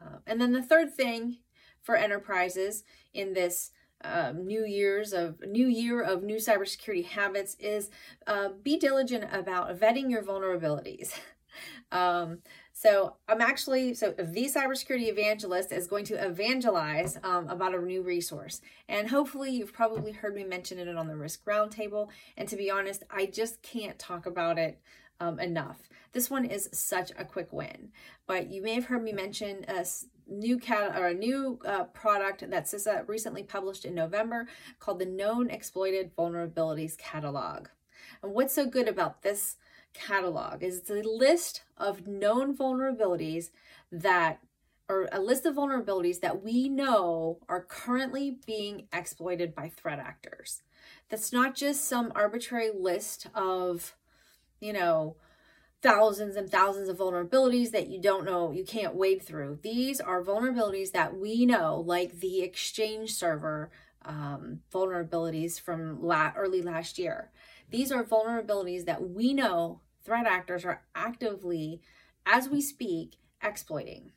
Uh, 0.00 0.18
and 0.26 0.40
then 0.40 0.52
the 0.52 0.62
third 0.62 0.94
thing 0.94 1.38
for 1.82 1.96
enterprises 1.96 2.84
in 3.12 3.34
this 3.34 3.72
um, 4.02 4.46
new 4.46 4.64
years 4.64 5.12
of 5.12 5.40
new 5.46 5.66
year 5.66 6.02
of 6.02 6.22
new 6.22 6.36
cybersecurity 6.36 7.04
habits 7.04 7.56
is 7.58 7.90
uh, 8.26 8.50
be 8.62 8.78
diligent 8.78 9.24
about 9.32 9.78
vetting 9.78 10.10
your 10.10 10.22
vulnerabilities. 10.22 11.18
Um, 11.90 12.38
so 12.72 13.16
I'm 13.28 13.40
actually, 13.40 13.94
so 13.94 14.12
the 14.12 14.44
cybersecurity 14.44 15.08
evangelist 15.08 15.72
is 15.72 15.86
going 15.86 16.04
to 16.04 16.24
evangelize 16.24 17.18
um, 17.24 17.48
about 17.48 17.74
a 17.74 17.80
new 17.80 18.02
resource. 18.02 18.60
And 18.88 19.08
hopefully 19.08 19.50
you've 19.50 19.72
probably 19.72 20.12
heard 20.12 20.34
me 20.34 20.44
mention 20.44 20.78
it 20.78 20.96
on 20.96 21.08
the 21.08 21.16
Risk 21.16 21.44
Roundtable. 21.44 22.08
And 22.36 22.48
to 22.48 22.56
be 22.56 22.70
honest, 22.70 23.02
I 23.10 23.26
just 23.26 23.62
can't 23.62 23.98
talk 23.98 24.26
about 24.26 24.58
it 24.58 24.78
um, 25.18 25.40
enough. 25.40 25.88
This 26.12 26.30
one 26.30 26.44
is 26.44 26.68
such 26.72 27.10
a 27.18 27.24
quick 27.24 27.52
win, 27.52 27.88
but 28.26 28.48
you 28.50 28.62
may 28.62 28.74
have 28.74 28.86
heard 28.86 29.02
me 29.02 29.12
mention 29.12 29.64
a 29.68 29.84
new 30.28 30.58
cat 30.58 30.96
or 30.96 31.06
a 31.06 31.14
new 31.14 31.58
uh, 31.64 31.84
product 31.84 32.48
that 32.48 32.64
CISA 32.66 33.08
recently 33.08 33.42
published 33.42 33.84
in 33.84 33.94
November 33.94 34.46
called 34.78 34.98
the 34.98 35.06
Known 35.06 35.50
Exploited 35.50 36.14
Vulnerabilities 36.16 36.96
Catalog. 36.96 37.68
And 38.22 38.32
what's 38.32 38.54
so 38.54 38.66
good 38.66 38.88
about 38.88 39.22
this 39.22 39.56
catalog 39.94 40.62
is 40.62 40.78
it's 40.78 40.90
a 40.90 41.02
list 41.02 41.62
of 41.76 42.06
known 42.06 42.56
vulnerabilities 42.56 43.50
that 43.90 44.40
or 44.88 45.08
a 45.12 45.20
list 45.20 45.44
of 45.44 45.56
vulnerabilities 45.56 46.20
that 46.20 46.42
we 46.42 46.68
know 46.68 47.38
are 47.46 47.60
currently 47.62 48.38
being 48.46 48.88
exploited 48.90 49.54
by 49.54 49.68
threat 49.68 49.98
actors. 49.98 50.62
That's 51.10 51.30
not 51.32 51.54
just 51.54 51.86
some 51.86 52.10
arbitrary 52.14 52.70
list 52.74 53.26
of, 53.34 53.94
you 54.60 54.72
know, 54.72 55.16
thousands 55.80 56.36
and 56.36 56.50
thousands 56.50 56.88
of 56.88 56.98
vulnerabilities 56.98 57.70
that 57.70 57.88
you 57.88 58.00
don't 58.00 58.24
know, 58.24 58.50
you 58.50 58.64
can't 58.64 58.94
wade 58.94 59.22
through. 59.22 59.58
These 59.62 60.00
are 60.00 60.24
vulnerabilities 60.24 60.92
that 60.92 61.16
we 61.16 61.46
know, 61.46 61.82
like 61.86 62.20
the 62.20 62.42
Exchange 62.42 63.12
server 63.12 63.70
um, 64.04 64.60
vulnerabilities 64.72 65.60
from 65.60 66.02
la- 66.02 66.32
early 66.36 66.62
last 66.62 66.98
year. 66.98 67.30
These 67.70 67.92
are 67.92 68.02
vulnerabilities 68.02 68.86
that 68.86 69.10
we 69.10 69.34
know 69.34 69.80
threat 70.04 70.26
actors 70.26 70.64
are 70.64 70.82
actively, 70.94 71.80
as 72.24 72.48
we 72.48 72.60
speak, 72.60 73.16
exploiting. 73.42 74.12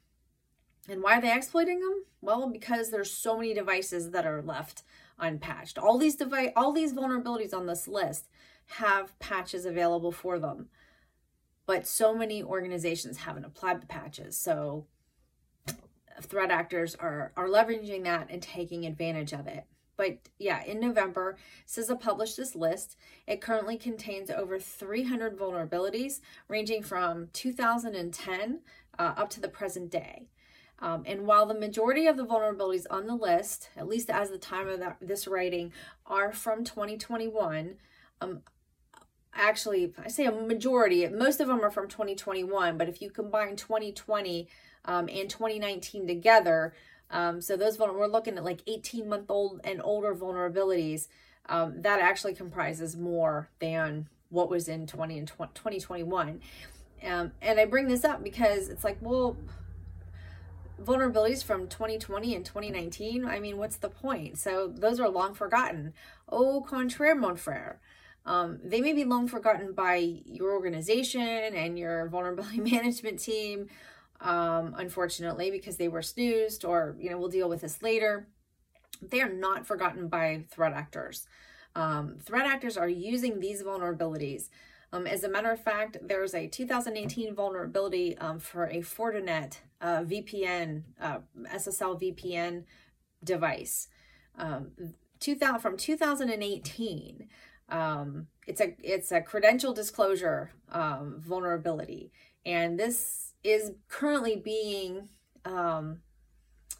And 0.89 1.03
why 1.03 1.17
are 1.17 1.21
they 1.21 1.35
exploiting 1.35 1.79
them? 1.79 2.05
Well, 2.21 2.49
because 2.49 2.89
there's 2.89 3.11
so 3.11 3.37
many 3.37 3.53
devices 3.53 4.11
that 4.11 4.25
are 4.25 4.41
left 4.41 4.83
unpatched. 5.19 5.77
All 5.77 5.97
these 5.97 6.15
device, 6.15 6.51
all 6.55 6.71
these 6.71 6.93
vulnerabilities 6.93 7.53
on 7.53 7.67
this 7.67 7.87
list 7.87 8.29
have 8.77 9.17
patches 9.19 9.65
available 9.65 10.11
for 10.11 10.39
them. 10.39 10.69
But 11.65 11.87
so 11.87 12.13
many 12.13 12.43
organizations 12.43 13.17
haven't 13.17 13.45
applied 13.45 13.81
the 13.81 13.87
patches. 13.87 14.37
So 14.37 14.87
threat 16.21 16.51
actors 16.51 16.95
are 16.95 17.31
are 17.35 17.47
leveraging 17.47 18.03
that 18.03 18.27
and 18.29 18.41
taking 18.41 18.85
advantage 18.85 19.33
of 19.33 19.47
it. 19.47 19.65
But 19.97 20.29
yeah, 20.39 20.63
in 20.63 20.79
November, 20.79 21.37
CISA 21.67 21.99
published 21.99 22.37
this 22.37 22.55
list. 22.55 22.97
It 23.27 23.41
currently 23.41 23.77
contains 23.77 24.31
over 24.31 24.59
300 24.59 25.37
vulnerabilities, 25.37 26.21
ranging 26.47 26.81
from 26.81 27.29
2010 27.33 28.61
uh, 28.97 29.01
up 29.01 29.29
to 29.29 29.39
the 29.39 29.47
present 29.47 29.91
day. 29.91 30.27
Um, 30.79 31.03
and 31.05 31.27
while 31.27 31.45
the 31.45 31.53
majority 31.53 32.07
of 32.07 32.17
the 32.17 32.25
vulnerabilities 32.25 32.87
on 32.89 33.05
the 33.05 33.13
list, 33.13 33.69
at 33.77 33.87
least 33.87 34.09
as 34.09 34.31
the 34.31 34.39
time 34.39 34.67
of 34.67 34.79
that, 34.79 34.97
this 34.99 35.27
writing, 35.27 35.71
are 36.07 36.31
from 36.31 36.63
2021, 36.63 37.75
um, 38.21 38.41
actually, 39.33 39.93
I 40.03 40.07
say 40.07 40.25
a 40.25 40.31
majority, 40.31 41.07
most 41.07 41.39
of 41.39 41.47
them 41.47 41.61
are 41.61 41.71
from 41.71 41.88
2021, 41.88 42.77
but 42.77 42.89
if 42.89 43.01
you 43.01 43.09
combine 43.09 43.55
2020 43.55 44.47
um, 44.85 45.09
and 45.09 45.29
2019 45.29 46.07
together, 46.07 46.73
um, 47.09 47.41
so 47.41 47.57
those 47.57 47.77
we're 47.77 48.07
looking 48.07 48.38
at 48.38 48.43
like 48.43 48.61
18 48.67 49.07
month 49.07 49.29
old 49.29 49.61
and 49.63 49.81
older 49.83 50.15
vulnerabilities. 50.15 51.07
Um, 51.50 51.81
that 51.81 52.00
actually 52.00 52.33
comprises 52.33 52.95
more 52.95 53.50
than 53.59 54.07
what 54.29 54.50
was 54.50 54.67
in 54.67 54.88
20 54.88 55.17
and 55.17 55.27
20, 55.27 55.53
2021. 55.53 56.41
Um, 57.05 57.31
and 57.41 57.59
I 57.59 57.65
bring 57.65 57.88
this 57.88 58.05
up 58.05 58.23
because 58.23 58.69
it's 58.69 58.83
like, 58.83 58.97
well, 59.01 59.35
vulnerabilities 60.81 61.43
from 61.43 61.67
2020 61.67 62.35
and 62.35 62.45
2019, 62.45 63.25
I 63.25 63.39
mean, 63.39 63.57
what's 63.57 63.75
the 63.77 63.89
point? 63.89 64.38
So 64.38 64.71
those 64.73 65.00
are 65.00 65.09
long 65.09 65.33
forgotten. 65.33 65.93
Au 66.29 66.61
contraire, 66.61 67.15
mon 67.15 67.35
frere. 67.35 67.79
Um, 68.25 68.59
they 68.63 68.81
may 68.81 68.93
be 68.93 69.03
long 69.03 69.27
forgotten 69.27 69.73
by 69.73 69.95
your 70.25 70.51
organization 70.51 71.21
and 71.21 71.77
your 71.77 72.07
vulnerability 72.07 72.59
management 72.71 73.19
team, 73.19 73.67
um, 74.19 74.75
unfortunately, 74.77 75.49
because 75.49 75.77
they 75.77 75.87
were 75.87 76.01
snoozed, 76.01 76.63
or, 76.63 76.95
you 76.99 77.09
know, 77.09 77.17
we'll 77.17 77.29
deal 77.29 77.49
with 77.49 77.61
this 77.61 77.81
later. 77.81 78.27
They 79.01 79.21
are 79.21 79.31
not 79.31 79.65
forgotten 79.65 80.07
by 80.07 80.43
threat 80.49 80.73
actors. 80.73 81.25
Um, 81.75 82.17
threat 82.23 82.45
actors 82.45 82.77
are 82.77 82.89
using 82.89 83.39
these 83.39 83.63
vulnerabilities. 83.63 84.49
Um, 84.93 85.07
as 85.07 85.23
a 85.23 85.29
matter 85.29 85.49
of 85.49 85.63
fact, 85.63 85.97
there's 86.01 86.33
a 86.33 86.47
2018 86.47 87.33
vulnerability 87.33 88.17
um, 88.17 88.39
for 88.39 88.65
a 88.65 88.79
Fortinet 88.79 89.59
uh, 89.79 90.01
VPN, 90.01 90.83
uh, 90.99 91.19
SSL 91.53 91.99
VPN 91.99 92.65
device. 93.23 93.87
Um, 94.37 94.71
2000, 95.19 95.59
from 95.59 95.77
2018, 95.77 97.29
um, 97.71 98.27
it's 98.45 98.61
a 98.61 98.75
it's 98.83 99.11
a 99.11 99.21
credential 99.21 99.73
disclosure 99.73 100.51
um, 100.71 101.15
vulnerability, 101.19 102.11
and 102.45 102.79
this 102.79 103.33
is 103.43 103.71
currently 103.87 104.35
being 104.35 105.07
um, 105.45 105.99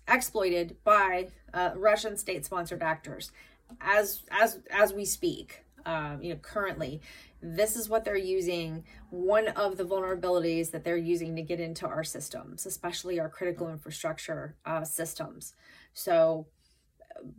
exploited 0.08 0.78
by 0.84 1.30
uh, 1.54 1.72
Russian 1.76 2.18
state-sponsored 2.18 2.84
actors 2.84 3.32
as 3.80 4.24
as 4.30 4.60
as 4.70 4.94
we 4.94 5.06
speak. 5.06 5.64
Um, 5.84 6.22
you 6.22 6.30
know, 6.32 6.40
currently, 6.40 7.02
this 7.42 7.76
is 7.76 7.90
what 7.90 8.06
they're 8.06 8.16
using. 8.16 8.84
One 9.10 9.48
of 9.48 9.78
the 9.78 9.84
vulnerabilities 9.84 10.70
that 10.72 10.84
they're 10.84 10.98
using 10.98 11.36
to 11.38 11.42
get 11.42 11.60
into 11.60 11.88
our 11.88 12.04
systems, 12.04 12.68
especially 12.68 13.20
our 13.20 13.30
critical 13.30 13.68
infrastructure 13.70 14.56
uh, 14.66 14.84
systems. 14.84 15.54
So, 15.94 16.48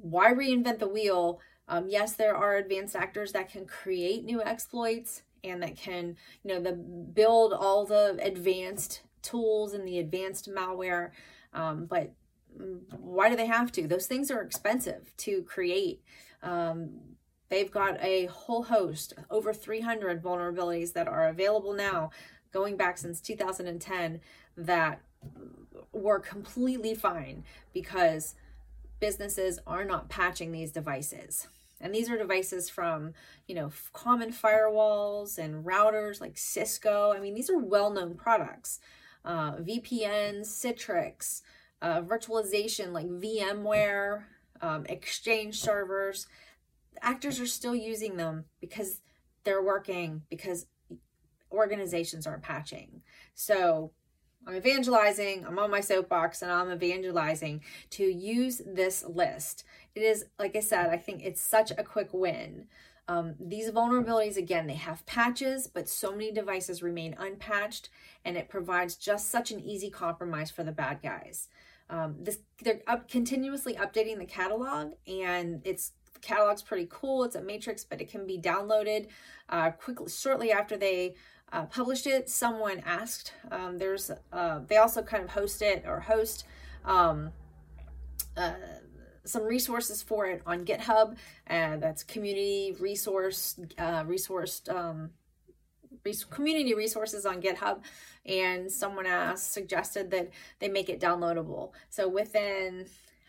why 0.00 0.32
reinvent 0.32 0.78
the 0.78 0.88
wheel? 0.88 1.40
Um, 1.72 1.88
yes, 1.88 2.12
there 2.12 2.36
are 2.36 2.56
advanced 2.56 2.94
actors 2.94 3.32
that 3.32 3.48
can 3.48 3.64
create 3.64 4.24
new 4.26 4.42
exploits 4.42 5.22
and 5.42 5.62
that 5.62 5.74
can, 5.74 6.18
you 6.44 6.52
know, 6.52 6.60
the 6.60 6.74
build 6.74 7.54
all 7.54 7.86
the 7.86 8.18
advanced 8.20 9.00
tools 9.22 9.72
and 9.72 9.88
the 9.88 9.98
advanced 9.98 10.50
malware. 10.50 11.12
Um, 11.54 11.86
but 11.86 12.12
why 13.00 13.30
do 13.30 13.36
they 13.36 13.46
have 13.46 13.72
to? 13.72 13.88
Those 13.88 14.06
things 14.06 14.30
are 14.30 14.42
expensive 14.42 15.16
to 15.16 15.42
create. 15.44 16.02
Um, 16.42 16.90
they've 17.48 17.70
got 17.70 17.98
a 18.04 18.26
whole 18.26 18.64
host, 18.64 19.14
over 19.30 19.54
300 19.54 20.22
vulnerabilities 20.22 20.92
that 20.92 21.08
are 21.08 21.26
available 21.26 21.72
now, 21.72 22.10
going 22.52 22.76
back 22.76 22.98
since 22.98 23.18
2010, 23.22 24.20
that 24.58 25.00
were 25.90 26.20
completely 26.20 26.94
fine 26.94 27.44
because 27.72 28.34
businesses 29.00 29.58
are 29.66 29.86
not 29.86 30.10
patching 30.10 30.52
these 30.52 30.70
devices. 30.70 31.48
And 31.82 31.94
these 31.94 32.08
are 32.08 32.16
devices 32.16 32.70
from, 32.70 33.12
you 33.46 33.54
know, 33.54 33.72
common 33.92 34.32
firewalls 34.32 35.36
and 35.36 35.64
routers 35.64 36.20
like 36.20 36.38
Cisco. 36.38 37.12
I 37.12 37.20
mean, 37.20 37.34
these 37.34 37.50
are 37.50 37.58
well 37.58 37.90
known 37.90 38.14
products 38.14 38.80
uh, 39.24 39.52
VPNs, 39.56 40.46
Citrix, 40.46 41.42
uh, 41.80 42.02
virtualization 42.02 42.92
like 42.92 43.06
VMware, 43.06 44.24
um, 44.60 44.86
Exchange 44.86 45.58
servers. 45.60 46.26
Actors 47.00 47.40
are 47.40 47.46
still 47.46 47.74
using 47.74 48.16
them 48.16 48.44
because 48.60 49.00
they're 49.44 49.62
working, 49.62 50.22
because 50.30 50.66
organizations 51.50 52.26
aren't 52.26 52.42
patching. 52.42 53.02
So 53.34 53.92
I'm 54.46 54.56
evangelizing, 54.56 55.44
I'm 55.46 55.58
on 55.58 55.70
my 55.70 55.80
soapbox, 55.80 56.42
and 56.42 56.50
I'm 56.50 56.72
evangelizing 56.72 57.62
to 57.90 58.04
use 58.04 58.60
this 58.66 59.04
list. 59.04 59.64
It 59.94 60.02
is, 60.02 60.26
like 60.38 60.56
I 60.56 60.60
said, 60.60 60.90
I 60.90 60.96
think 60.96 61.22
it's 61.24 61.40
such 61.40 61.70
a 61.70 61.84
quick 61.84 62.08
win. 62.12 62.66
Um, 63.08 63.34
these 63.38 63.70
vulnerabilities, 63.70 64.36
again, 64.36 64.66
they 64.66 64.74
have 64.74 65.04
patches, 65.06 65.66
but 65.66 65.88
so 65.88 66.12
many 66.12 66.32
devices 66.32 66.82
remain 66.82 67.14
unpatched, 67.18 67.88
and 68.24 68.36
it 68.36 68.48
provides 68.48 68.96
just 68.96 69.30
such 69.30 69.50
an 69.50 69.60
easy 69.60 69.90
compromise 69.90 70.50
for 70.50 70.64
the 70.64 70.72
bad 70.72 71.02
guys. 71.02 71.48
Um, 71.90 72.16
this 72.20 72.38
they're 72.62 72.80
up, 72.86 73.08
continuously 73.08 73.74
updating 73.74 74.18
the 74.18 74.24
catalog, 74.24 74.92
and 75.06 75.60
it's 75.64 75.92
the 76.14 76.20
catalog's 76.20 76.62
pretty 76.62 76.86
cool. 76.90 77.24
It's 77.24 77.34
a 77.34 77.42
matrix, 77.42 77.84
but 77.84 78.00
it 78.00 78.08
can 78.08 78.26
be 78.26 78.38
downloaded 78.38 79.08
uh, 79.48 79.72
quickly 79.72 80.08
shortly 80.08 80.52
after 80.52 80.76
they 80.76 81.14
uh, 81.52 81.66
published 81.66 82.06
it. 82.06 82.28
Someone 82.28 82.82
asked. 82.84 83.32
Um, 83.50 83.78
there's 83.78 84.10
uh, 84.32 84.60
they 84.66 84.78
also 84.78 85.02
kind 85.02 85.22
of 85.22 85.30
host 85.30 85.62
it 85.62 85.84
or 85.86 86.00
host. 86.00 86.44
Um, 86.84 87.30
uh, 88.36 88.52
some 89.24 89.44
resources 89.44 90.02
for 90.02 90.26
it 90.26 90.42
on 90.46 90.64
GitHub. 90.64 91.16
Uh, 91.48 91.76
that's 91.76 92.02
community 92.02 92.74
resource, 92.80 93.58
uh, 93.78 94.02
resourced, 94.04 94.68
um, 94.74 95.10
community 96.30 96.74
resources 96.74 97.24
on 97.24 97.40
GitHub. 97.40 97.82
And 98.26 98.70
someone 98.70 99.06
asked, 99.06 99.52
suggested 99.52 100.10
that 100.10 100.30
they 100.58 100.68
make 100.68 100.88
it 100.88 101.00
downloadable. 101.00 101.72
So 101.90 102.08
within, 102.08 102.86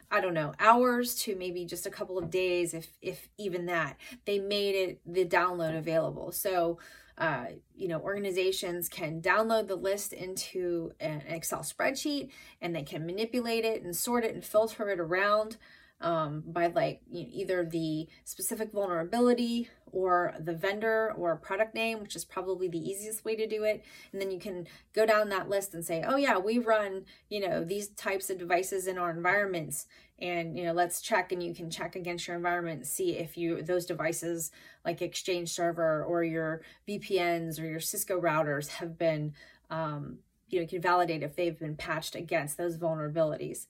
I 0.10 0.22
don't 0.22 0.34
know, 0.34 0.54
hours 0.60 1.16
to 1.24 1.36
maybe 1.36 1.66
just 1.66 1.86
a 1.86 1.92
couple 1.92 2.18
of 2.18 2.30
days, 2.30 2.74
if 2.74 2.88
if 3.02 3.30
even 3.38 3.66
that, 3.68 3.98
they 4.26 4.40
made 4.40 4.76
it 4.76 5.02
the 5.06 5.26
download 5.26 5.78
available. 5.78 6.32
So 6.32 6.80
uh, 7.18 7.46
you 7.76 7.88
know, 7.88 8.00
organizations 8.00 8.90
can 8.90 9.22
download 9.22 9.68
the 9.68 9.76
list 9.76 10.14
into 10.14 10.92
an 11.00 11.22
Excel 11.28 11.60
spreadsheet 11.60 12.30
and 12.62 12.76
they 12.76 12.84
can 12.84 13.06
manipulate 13.06 13.66
it 13.66 13.84
and 13.84 13.96
sort 13.96 14.26
it 14.26 14.34
and 14.34 14.44
filter 14.44 14.90
it 14.90 15.00
around 15.00 15.58
um, 16.04 16.44
by 16.46 16.68
like 16.68 17.02
you 17.10 17.24
know, 17.24 17.30
either 17.32 17.66
the 17.66 18.08
specific 18.26 18.72
vulnerability 18.72 19.70
or 19.92 20.34
the 20.40 20.54
vendor 20.54 21.14
or 21.16 21.36
product 21.38 21.74
name, 21.74 22.02
which 22.02 22.16
is 22.16 22.26
probably 22.26 22.68
the 22.68 22.78
easiest 22.78 23.24
way 23.24 23.36
to 23.36 23.48
do 23.48 23.64
it. 23.64 23.84
And 24.12 24.20
then 24.20 24.30
you 24.30 24.40
can 24.40 24.68
go 24.94 25.06
down 25.06 25.30
that 25.30 25.50
list 25.50 25.74
and 25.74 25.86
say, 25.86 26.04
oh 26.06 26.18
yeah, 26.18 26.38
we 26.38 26.58
run, 26.58 27.06
you 27.30 27.48
know, 27.48 27.64
these 27.64 27.90
types 27.90 28.30
of 28.30 28.38
devices 28.38 28.88
in 28.88 28.98
our 28.98 29.12
environments. 29.12 29.86
And, 30.20 30.58
you 30.58 30.66
know, 30.66 30.74
let's 30.74 31.02
check 31.02 31.32
and 31.32 31.42
you 31.42 31.54
can 31.54 31.70
check 31.70 31.96
against 31.96 32.28
your 32.28 32.36
environment 32.36 32.86
see 32.88 33.18
if 33.18 33.38
you, 33.38 33.62
those 33.62 33.86
devices 33.86 34.52
like 34.84 35.02
Exchange 35.02 35.50
Server 35.50 36.04
or 36.04 36.24
your 36.24 36.62
VPNs 36.88 37.60
or 37.60 37.66
your 37.66 37.80
Cisco 37.80 38.20
routers 38.20 38.68
have 38.68 38.98
been, 38.98 39.34
um, 39.70 40.18
you 40.50 40.60
know, 40.60 40.68
can 40.68 40.82
validate 40.82 41.24
if 41.24 41.36
they've 41.36 41.58
been 41.58 41.76
patched 41.76 42.16
against 42.16 42.58
those 42.58 42.78
vulnerabilities. 42.78 43.68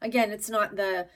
Again, 0.00 0.32
it's 0.32 0.50
not 0.50 0.74
the 0.74 1.06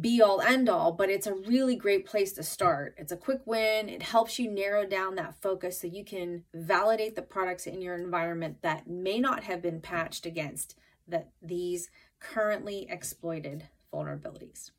be 0.00 0.20
all 0.20 0.40
end 0.40 0.68
all, 0.68 0.92
but 0.92 1.08
it's 1.08 1.26
a 1.26 1.34
really 1.34 1.76
great 1.76 2.06
place 2.06 2.32
to 2.32 2.42
start. 2.42 2.94
It's 2.98 3.12
a 3.12 3.16
quick 3.16 3.42
win. 3.44 3.88
It 3.88 4.02
helps 4.02 4.38
you 4.38 4.50
narrow 4.50 4.86
down 4.86 5.14
that 5.16 5.40
focus 5.40 5.80
so 5.80 5.86
you 5.86 6.04
can 6.04 6.44
validate 6.52 7.14
the 7.14 7.22
products 7.22 7.66
in 7.66 7.80
your 7.80 7.94
environment 7.94 8.62
that 8.62 8.88
may 8.88 9.20
not 9.20 9.44
have 9.44 9.62
been 9.62 9.80
patched 9.80 10.26
against 10.26 10.76
that 11.06 11.30
these 11.40 11.90
currently 12.18 12.86
exploited 12.90 13.68
vulnerabilities. 13.92 14.70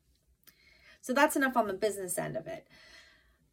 So 1.00 1.12
that's 1.12 1.36
enough 1.36 1.56
on 1.56 1.68
the 1.68 1.74
business 1.74 2.18
end 2.18 2.36
of 2.36 2.46
it. 2.46 2.66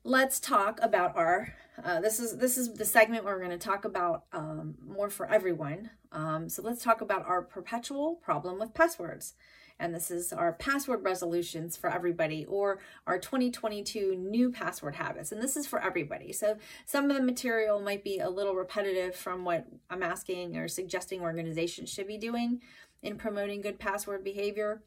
Let's 0.04 0.40
talk 0.40 0.80
about 0.82 1.16
our. 1.16 1.54
Uh, 1.82 2.02
this 2.02 2.20
is 2.20 2.38
this 2.38 2.58
is 2.58 2.74
the 2.74 2.84
segment 2.84 3.24
where 3.24 3.36
we're 3.36 3.46
going 3.46 3.58
to 3.58 3.66
talk 3.66 3.86
about 3.86 4.26
um, 4.34 4.76
more 4.86 5.10
for 5.10 5.30
everyone. 5.30 5.92
Um, 6.12 6.50
so 6.50 6.62
let's 6.62 6.84
talk 6.84 7.00
about 7.00 7.26
our 7.26 7.42
perpetual 7.42 8.16
problem 8.16 8.60
with 8.60 8.74
passwords 8.74 9.34
and 9.80 9.94
this 9.94 10.12
is 10.12 10.32
our 10.32 10.54
password 10.54 11.04
resolutions 11.04 11.76
for 11.76 11.90
everybody 11.90 12.46
or 12.46 12.80
our 13.08 13.18
2022 13.18 14.16
new 14.16 14.52
password 14.52 14.96
habits. 14.96 15.32
And 15.32 15.42
this 15.42 15.58
is 15.58 15.68
for 15.68 15.82
everybody. 15.82 16.32
So 16.32 16.58
some 16.86 17.10
of 17.10 17.18
the 17.18 17.24
material 17.24 17.80
might 17.80 18.04
be 18.04 18.20
a 18.20 18.30
little 18.30 18.56
repetitive 18.56 19.16
from 19.16 19.44
what 19.46 19.68
I'm 19.90 20.04
asking 20.04 20.58
or 20.58 20.68
suggesting 20.68 21.22
organizations 21.22 21.90
should 21.90 22.08
be 22.08 22.18
doing 22.18 22.62
in 23.02 23.18
promoting 23.18 23.62
good 23.62 23.80
password 23.80 24.24
behavior. 24.24 24.84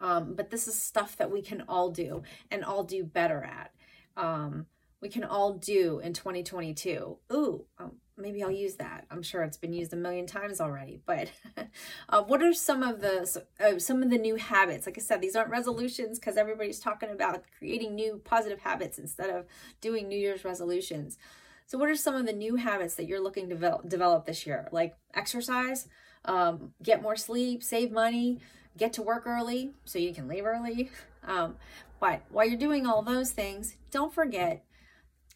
Um, 0.00 0.34
but 0.34 0.50
this 0.50 0.66
is 0.66 0.80
stuff 0.80 1.16
that 1.16 1.30
we 1.30 1.42
can 1.42 1.62
all 1.68 1.90
do 1.90 2.22
and 2.50 2.64
all 2.64 2.84
do 2.84 3.04
better 3.04 3.42
at. 3.44 3.72
Um, 4.16 4.66
we 5.00 5.08
can 5.08 5.24
all 5.24 5.54
do 5.54 5.98
in 5.98 6.12
2022. 6.12 7.18
Ooh, 7.32 7.66
um, 7.78 7.92
maybe 8.22 8.42
I'll 8.42 8.50
use 8.50 8.76
that. 8.76 9.06
I'm 9.10 9.22
sure 9.22 9.42
it's 9.42 9.56
been 9.56 9.72
used 9.72 9.92
a 9.92 9.96
million 9.96 10.26
times 10.26 10.60
already. 10.60 11.00
But 11.04 11.30
uh, 12.08 12.22
what 12.22 12.42
are 12.42 12.54
some 12.54 12.82
of 12.82 13.00
the 13.00 13.42
uh, 13.60 13.78
some 13.78 14.02
of 14.02 14.10
the 14.10 14.18
new 14.18 14.36
habits? 14.36 14.86
Like 14.86 14.98
I 14.98 15.00
said, 15.00 15.20
these 15.20 15.36
aren't 15.36 15.50
resolutions 15.50 16.18
because 16.18 16.36
everybody's 16.36 16.80
talking 16.80 17.10
about 17.10 17.42
creating 17.58 17.94
new 17.94 18.20
positive 18.24 18.60
habits 18.60 18.98
instead 18.98 19.30
of 19.30 19.46
doing 19.80 20.08
New 20.08 20.18
Year's 20.18 20.44
resolutions. 20.44 21.18
So, 21.66 21.78
what 21.78 21.88
are 21.88 21.96
some 21.96 22.14
of 22.14 22.26
the 22.26 22.32
new 22.32 22.56
habits 22.56 22.94
that 22.96 23.06
you're 23.06 23.22
looking 23.22 23.48
to 23.48 23.54
develop, 23.54 23.88
develop 23.88 24.26
this 24.26 24.46
year? 24.46 24.68
Like 24.72 24.96
exercise, 25.14 25.88
um, 26.24 26.72
get 26.82 27.02
more 27.02 27.16
sleep, 27.16 27.62
save 27.62 27.90
money, 27.90 28.40
get 28.76 28.92
to 28.94 29.02
work 29.02 29.26
early 29.26 29.72
so 29.84 29.98
you 29.98 30.14
can 30.14 30.28
leave 30.28 30.46
early. 30.46 30.90
Um, 31.24 31.54
but 32.00 32.22
while 32.30 32.48
you're 32.48 32.58
doing 32.58 32.84
all 32.84 33.00
those 33.00 33.30
things, 33.30 33.76
don't 33.92 34.12
forget 34.12 34.64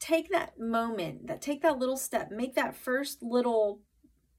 take 0.07 0.31
that 0.31 0.59
moment, 0.59 1.27
that 1.27 1.43
take 1.43 1.63
that 1.63 1.79
little 1.79 1.97
step, 1.97 2.31
make 2.31 2.55
that 2.55 2.77
first 2.77 3.23
little, 3.23 3.81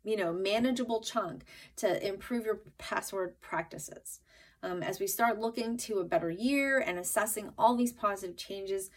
you 0.04 0.16
know, 0.16 0.32
manageable 0.32 1.02
chunk 1.02 1.44
to 1.76 2.08
improve 2.08 2.46
your 2.46 2.62
password 2.78 3.40
practices. 3.42 4.22
Um, 4.64 4.82
as 4.82 5.00
we 5.00 5.08
start 5.08 5.40
looking 5.40 5.76
to 5.78 6.00
a 6.00 6.06
better 6.06 6.32
year 6.32 6.80
and 6.80 6.98
assessing 6.98 7.52
all 7.58 7.76
these 7.76 7.92
positive 7.92 8.38
changes, 8.38 8.90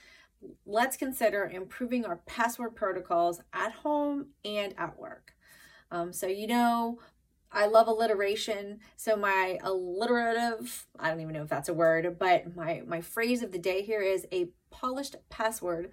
let's 0.64 0.96
consider 0.96 1.50
improving 1.52 2.04
our 2.04 2.16
password 2.26 2.76
protocols 2.76 3.40
at 3.52 3.72
home 3.72 4.28
and 4.44 4.72
at 4.78 4.98
work. 4.98 5.34
Um, 5.90 6.12
so, 6.12 6.28
you 6.28 6.46
know, 6.46 7.00
I 7.50 7.66
love 7.66 7.88
alliteration. 7.88 8.78
So 8.96 9.16
my 9.16 9.58
alliterative, 9.64 10.86
I 11.00 11.10
don't 11.10 11.20
even 11.20 11.34
know 11.34 11.42
if 11.42 11.48
that's 11.48 11.68
a 11.68 11.74
word, 11.74 12.16
but 12.16 12.54
my 12.54 12.82
my 12.86 13.00
phrase 13.00 13.42
of 13.42 13.50
the 13.50 13.58
day 13.58 13.82
here 13.82 14.02
is 14.02 14.24
a 14.30 14.50
polished 14.70 15.16
password 15.30 15.90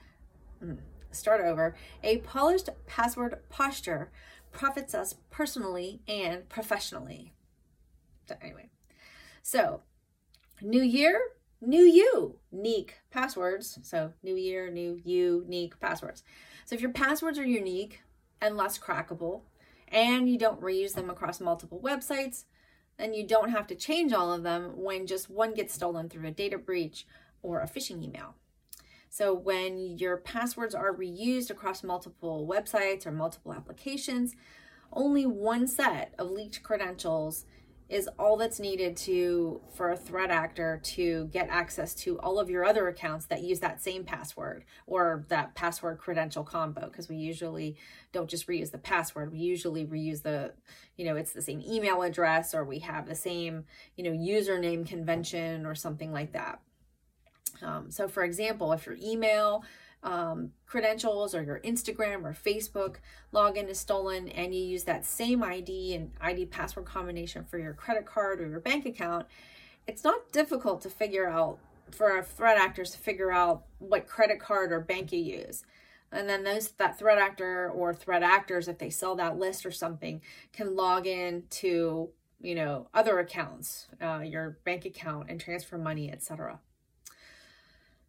start 1.12 1.42
over. 1.42 1.76
A 2.04 2.18
polished 2.20 2.70
password 2.86 3.40
posture 3.50 4.12
profits 4.52 4.94
us 4.94 5.16
personally 5.30 6.02
and 6.08 6.48
professionally. 6.50 7.34
So 8.28 8.36
anyway, 8.42 8.70
so 9.42 9.82
new 10.62 10.82
year, 10.82 11.20
new 11.62 11.84
you, 11.84 12.40
unique 12.52 12.96
passwords. 13.12 13.80
So 13.84 14.14
new 14.24 14.36
year, 14.36 14.70
new 14.70 15.00
you, 15.04 15.44
unique 15.46 15.80
passwords. 15.80 16.24
So 16.66 16.76
if 16.76 16.82
your 16.82 16.92
passwords 16.92 17.40
are 17.40 17.46
unique 17.46 18.02
and 18.42 18.58
less 18.58 18.78
crackable, 18.78 19.42
and 19.90 20.30
you 20.30 20.38
don't 20.38 20.62
reuse 20.62 20.94
them 20.94 21.10
across 21.10 21.40
multiple 21.40 21.80
websites, 21.84 22.46
then 22.98 23.14
you 23.14 23.26
don't 23.26 23.50
have 23.50 23.68
to 23.68 23.76
change 23.76 24.12
all 24.12 24.34
of 24.34 24.44
them 24.44 24.72
when 24.76 25.08
just 25.08 25.30
one 25.30 25.54
gets 25.54 25.74
stolen 25.74 26.10
through 26.10 26.28
a 26.28 26.32
data 26.32 26.58
breach 26.58 27.06
or 27.42 27.62
a 27.62 27.68
phishing 27.68 28.04
email. 28.04 28.36
So 29.18 29.34
when 29.34 29.98
your 29.98 30.18
passwords 30.18 30.76
are 30.76 30.94
reused 30.94 31.50
across 31.50 31.84
multiple 31.84 32.48
websites 32.48 33.08
or 33.08 33.12
multiple 33.12 33.52
applications, 33.52 34.36
only 34.94 35.26
one 35.26 35.66
set 35.66 36.14
of 36.20 36.30
leaked 36.30 36.62
credentials 36.62 37.44
is 37.90 38.08
all 38.20 38.38
that's 38.38 38.60
needed 38.60 38.96
to 38.96 39.60
for 39.74 39.90
a 39.90 39.98
threat 39.98 40.30
actor 40.30 40.80
to 40.84 41.26
get 41.34 41.50
access 41.50 41.96
to 41.96 42.20
all 42.20 42.38
of 42.38 42.52
your 42.52 42.64
other 42.64 42.88
accounts 42.90 43.26
that 43.26 43.42
use 43.42 43.60
that 43.62 43.82
same 43.82 44.04
password 44.04 44.64
or 44.86 45.26
that 45.30 45.56
password 45.56 45.98
credential 45.98 46.44
combo 46.44 46.86
because 46.86 47.10
we 47.10 47.16
usually 47.16 47.76
don't 48.12 48.30
just 48.30 48.46
reuse 48.48 48.70
the 48.70 48.78
password 48.78 49.32
we 49.32 49.40
usually 49.40 49.86
reuse 49.86 50.22
the 50.22 50.54
you 50.98 51.06
know 51.06 51.16
it's 51.16 51.32
the 51.32 51.42
same 51.42 51.62
email 51.62 52.02
address 52.02 52.54
or 52.54 52.66
we 52.66 52.80
have 52.80 53.08
the 53.08 53.16
same 53.16 53.64
you 53.96 54.04
know 54.04 54.12
username 54.12 54.86
convention 54.86 55.66
or 55.66 55.74
something 55.74 56.12
like 56.12 56.34
that 56.34 56.60
um, 57.62 57.92
so, 57.92 58.08
for 58.08 58.24
example, 58.24 58.72
if 58.74 58.86
your 58.86 58.98
email 59.02 59.64
um, 60.04 60.52
credentials 60.66 61.34
or 61.34 61.44
your 61.44 61.60
Instagram 61.62 62.24
or 62.24 62.34
Facebook 62.34 62.98
login 63.34 63.68
is 63.68 63.80
stolen 63.80 64.30
and 64.30 64.54
you 64.54 64.62
use 64.62 64.84
that 64.84 65.06
same 65.06 65.44
ID 65.44 65.96
and 65.96 66.12
ID 66.22 66.46
password 66.46 66.86
combination 66.86 67.44
for 67.44 67.58
your 67.58 67.74
credit 67.74 68.06
card 68.06 68.40
or 68.40 68.48
your 68.48 68.60
bank 68.60 68.86
account, 68.86 69.26
it's 69.88 70.04
not 70.04 70.32
difficult 70.32 70.82
to 70.82 70.90
figure 70.90 71.28
out 71.28 71.60
for 71.92 72.22
threat 72.22 72.58
actors 72.58 72.92
to 72.92 72.98
figure 72.98 73.32
out 73.32 73.64
what 73.80 74.08
credit 74.08 74.40
card 74.40 74.72
or 74.72 74.80
bank 74.80 75.12
you 75.12 75.20
use. 75.20 75.64
And 76.12 76.30
then 76.30 76.44
those 76.44 76.70
that 76.70 76.98
threat 76.98 77.18
actor 77.18 77.70
or 77.70 77.94
threat 77.94 78.24
actors, 78.24 78.68
if 78.68 78.78
they 78.78 78.90
sell 78.90 79.16
that 79.16 79.38
list 79.38 79.66
or 79.66 79.72
something, 79.72 80.22
can 80.54 80.76
log 80.76 81.06
in 81.06 81.44
to 81.50 82.10
you 82.40 82.56
know 82.56 82.88
other 82.94 83.20
accounts, 83.20 83.88
uh, 84.02 84.22
your 84.24 84.58
bank 84.64 84.86
account, 84.86 85.30
and 85.30 85.40
transfer 85.40 85.78
money, 85.78 86.12
etc. 86.12 86.60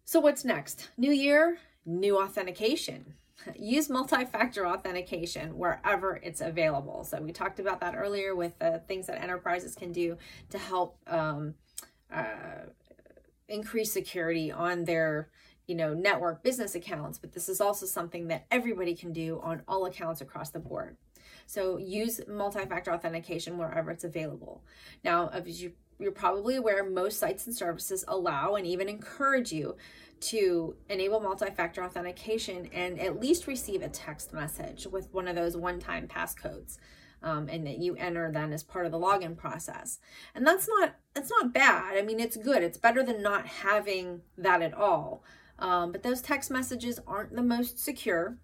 So, 0.08 0.20
what's 0.20 0.42
next? 0.42 0.88
New 0.96 1.12
year, 1.12 1.58
new 1.84 2.18
authentication. 2.18 3.12
Use 3.58 3.90
multi 3.90 4.24
factor 4.24 4.66
authentication 4.66 5.58
wherever 5.58 6.16
it's 6.22 6.40
available. 6.40 7.04
So, 7.04 7.20
we 7.20 7.30
talked 7.30 7.60
about 7.60 7.80
that 7.80 7.94
earlier 7.94 8.34
with 8.34 8.58
the 8.58 8.80
things 8.88 9.06
that 9.08 9.22
enterprises 9.22 9.74
can 9.74 9.92
do 9.92 10.16
to 10.48 10.56
help 10.56 10.96
um, 11.08 11.56
uh, 12.10 12.70
increase 13.50 13.92
security 13.92 14.50
on 14.50 14.86
their 14.86 15.28
you 15.66 15.74
know 15.74 15.92
network 15.92 16.42
business 16.42 16.74
accounts 16.74 17.18
but 17.18 17.32
this 17.32 17.46
is 17.46 17.60
also 17.60 17.84
something 17.84 18.28
that 18.28 18.46
everybody 18.50 18.94
can 18.94 19.12
do 19.12 19.38
on 19.42 19.60
all 19.68 19.84
accounts 19.84 20.22
across 20.22 20.48
the 20.48 20.58
board 20.58 20.96
so 21.44 21.76
use 21.76 22.22
multi-factor 22.26 22.90
authentication 22.90 23.58
wherever 23.58 23.90
it's 23.90 24.04
available 24.04 24.62
now 25.04 25.28
as 25.28 25.62
you 25.62 25.72
you're 25.98 26.12
probably 26.12 26.56
aware 26.56 26.88
most 26.88 27.18
sites 27.18 27.46
and 27.46 27.54
services 27.54 28.04
allow 28.08 28.54
and 28.54 28.66
even 28.66 28.88
encourage 28.88 29.52
you 29.52 29.76
to 30.20 30.76
enable 30.88 31.20
multi-factor 31.20 31.82
authentication 31.82 32.68
and 32.72 32.98
at 33.00 33.20
least 33.20 33.46
receive 33.46 33.82
a 33.82 33.88
text 33.88 34.32
message 34.32 34.87
with 34.87 35.12
one 35.12 35.28
of 35.28 35.37
those 35.37 35.56
one-time 35.56 36.08
passcodes 36.08 36.78
um, 37.22 37.48
and 37.48 37.66
that 37.66 37.78
you 37.78 37.94
enter 37.96 38.30
then 38.32 38.52
as 38.52 38.62
part 38.62 38.87
of 38.87 38.92
the 38.92 38.98
login 38.98 39.37
process. 39.37 39.98
And 40.34 40.46
that's 40.46 40.68
not 40.68 40.94
that's 41.14 41.30
not 41.30 41.52
bad. 41.52 41.96
I 41.96 42.02
mean 42.02 42.20
it's 42.20 42.37
good. 42.37 42.62
It's 42.62 42.78
better 42.78 43.02
than 43.02 43.22
not 43.22 43.46
having 43.46 44.22
that 44.37 44.62
at 44.62 44.74
all. 44.74 45.24
Um, 45.58 45.90
but 45.90 46.02
those 46.02 46.20
text 46.20 46.50
messages 46.50 47.00
aren't 47.06 47.34
the 47.34 47.42
most 47.42 47.78
secure. 47.78 48.38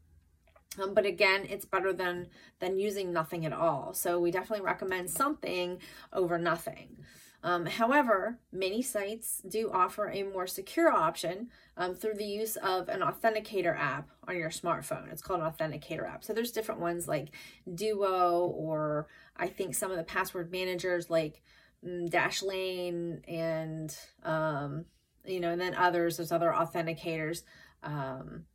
Um, 0.83 0.93
but 0.93 1.07
again 1.07 1.47
it's 1.49 1.64
better 1.64 1.93
than 1.93 2.29
than 2.59 2.79
using 2.79 3.12
nothing 3.12 3.47
at 3.47 3.53
all. 3.53 3.95
So 3.95 4.19
we 4.19 4.31
definitely 4.31 4.64
recommend 4.64 5.11
something 5.11 5.79
over 6.12 6.38
nothing 6.38 6.99
Um, 7.45 7.67
however, 7.67 8.39
many 8.51 8.81
sites 8.81 9.43
do 9.47 9.71
offer 9.71 10.09
a 10.09 10.23
more 10.23 10.47
secure 10.47 10.91
option 10.91 11.51
um, 11.77 11.95
through 11.95 12.15
the 12.15 12.25
use 12.25 12.57
of 12.57 12.89
an 12.89 13.01
authenticator 13.01 13.79
app 13.79 14.09
on 14.27 14.39
your 14.39 14.49
smartphone. 14.49 15.13
It's 15.13 15.21
called 15.21 15.41
an 15.41 15.53
authenticator 15.53 16.11
app. 16.11 16.25
So 16.25 16.33
there's 16.33 16.53
different 16.53 16.81
ones 16.81 17.07
like 17.07 17.29
Duo, 17.73 18.47
or 18.47 19.09
I 19.37 19.49
think 19.49 19.75
some 19.75 19.91
of 19.91 19.99
the 19.99 20.05
password 20.05 20.51
managers 20.51 21.11
like 21.11 21.43
mm, 21.87 22.09
Dashlane, 22.09 23.21
and 23.29 23.95
um, 24.23 24.87
you 25.27 25.39
know, 25.39 25.51
and 25.51 25.61
then 25.61 25.75
others. 25.75 26.17
There's 26.17 26.33
other 26.33 26.51
authenticators. 26.51 27.43
Um, 27.83 28.47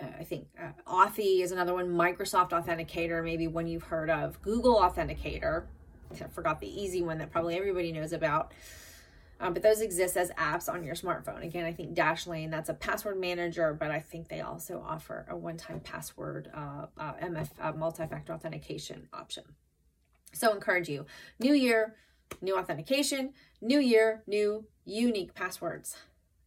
I 0.00 0.22
think 0.22 0.46
uh, 0.62 0.72
Authy 0.86 1.42
is 1.42 1.50
another 1.50 1.74
one. 1.74 1.88
Microsoft 1.88 2.50
Authenticator, 2.50 3.24
maybe 3.24 3.48
one 3.48 3.66
you've 3.66 3.84
heard 3.84 4.10
of. 4.10 4.40
Google 4.42 4.76
Authenticator. 4.76 5.64
I 6.12 6.28
forgot 6.28 6.60
the 6.60 6.68
easy 6.68 7.02
one 7.02 7.18
that 7.18 7.30
probably 7.30 7.56
everybody 7.56 7.92
knows 7.92 8.12
about. 8.12 8.52
Um, 9.38 9.52
but 9.52 9.62
those 9.62 9.80
exist 9.80 10.16
as 10.16 10.30
apps 10.32 10.72
on 10.72 10.82
your 10.82 10.94
smartphone. 10.94 11.44
Again, 11.44 11.66
I 11.66 11.72
think 11.72 11.94
Dashlane, 11.94 12.50
that's 12.50 12.70
a 12.70 12.74
password 12.74 13.20
manager, 13.20 13.74
but 13.78 13.90
I 13.90 14.00
think 14.00 14.28
they 14.28 14.40
also 14.40 14.82
offer 14.86 15.26
a 15.28 15.36
one 15.36 15.58
time 15.58 15.80
password 15.80 16.50
uh, 16.54 16.86
uh, 16.96 17.12
MF 17.22 17.50
uh, 17.60 17.72
multi 17.72 18.06
factor 18.06 18.32
authentication 18.32 19.08
option. 19.12 19.44
So, 20.32 20.52
encourage 20.52 20.88
you. 20.88 21.06
New 21.38 21.52
year, 21.52 21.96
new 22.40 22.58
authentication, 22.58 23.32
new 23.60 23.78
year, 23.78 24.22
new 24.26 24.66
unique 24.84 25.34
passwords. 25.34 25.96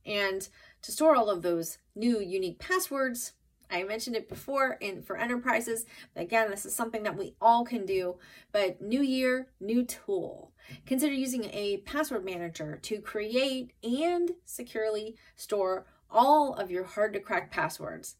And 0.05 0.47
to 0.81 0.91
store 0.91 1.15
all 1.15 1.29
of 1.29 1.43
those 1.43 1.77
new 1.95 2.19
unique 2.19 2.57
passwords, 2.57 3.33
I 3.69 3.83
mentioned 3.83 4.15
it 4.15 4.27
before 4.27 4.77
in 4.79 5.01
for 5.01 5.17
enterprises. 5.17 5.85
Again, 6.15 6.49
this 6.49 6.65
is 6.65 6.73
something 6.73 7.03
that 7.03 7.17
we 7.17 7.35
all 7.41 7.65
can 7.65 7.85
do, 7.85 8.15
but 8.51 8.81
new 8.81 9.01
year, 9.01 9.47
new 9.59 9.83
tool. 9.83 10.51
Consider 10.85 11.13
using 11.13 11.45
a 11.45 11.77
password 11.85 12.25
manager 12.25 12.79
to 12.83 12.99
create 12.99 13.71
and 13.83 14.31
securely 14.45 15.15
store 15.35 15.85
all 16.11 16.53
of 16.53 16.71
your 16.71 16.83
hard 16.83 17.13
to 17.13 17.19
crack 17.19 17.51
passwords. 17.51 18.15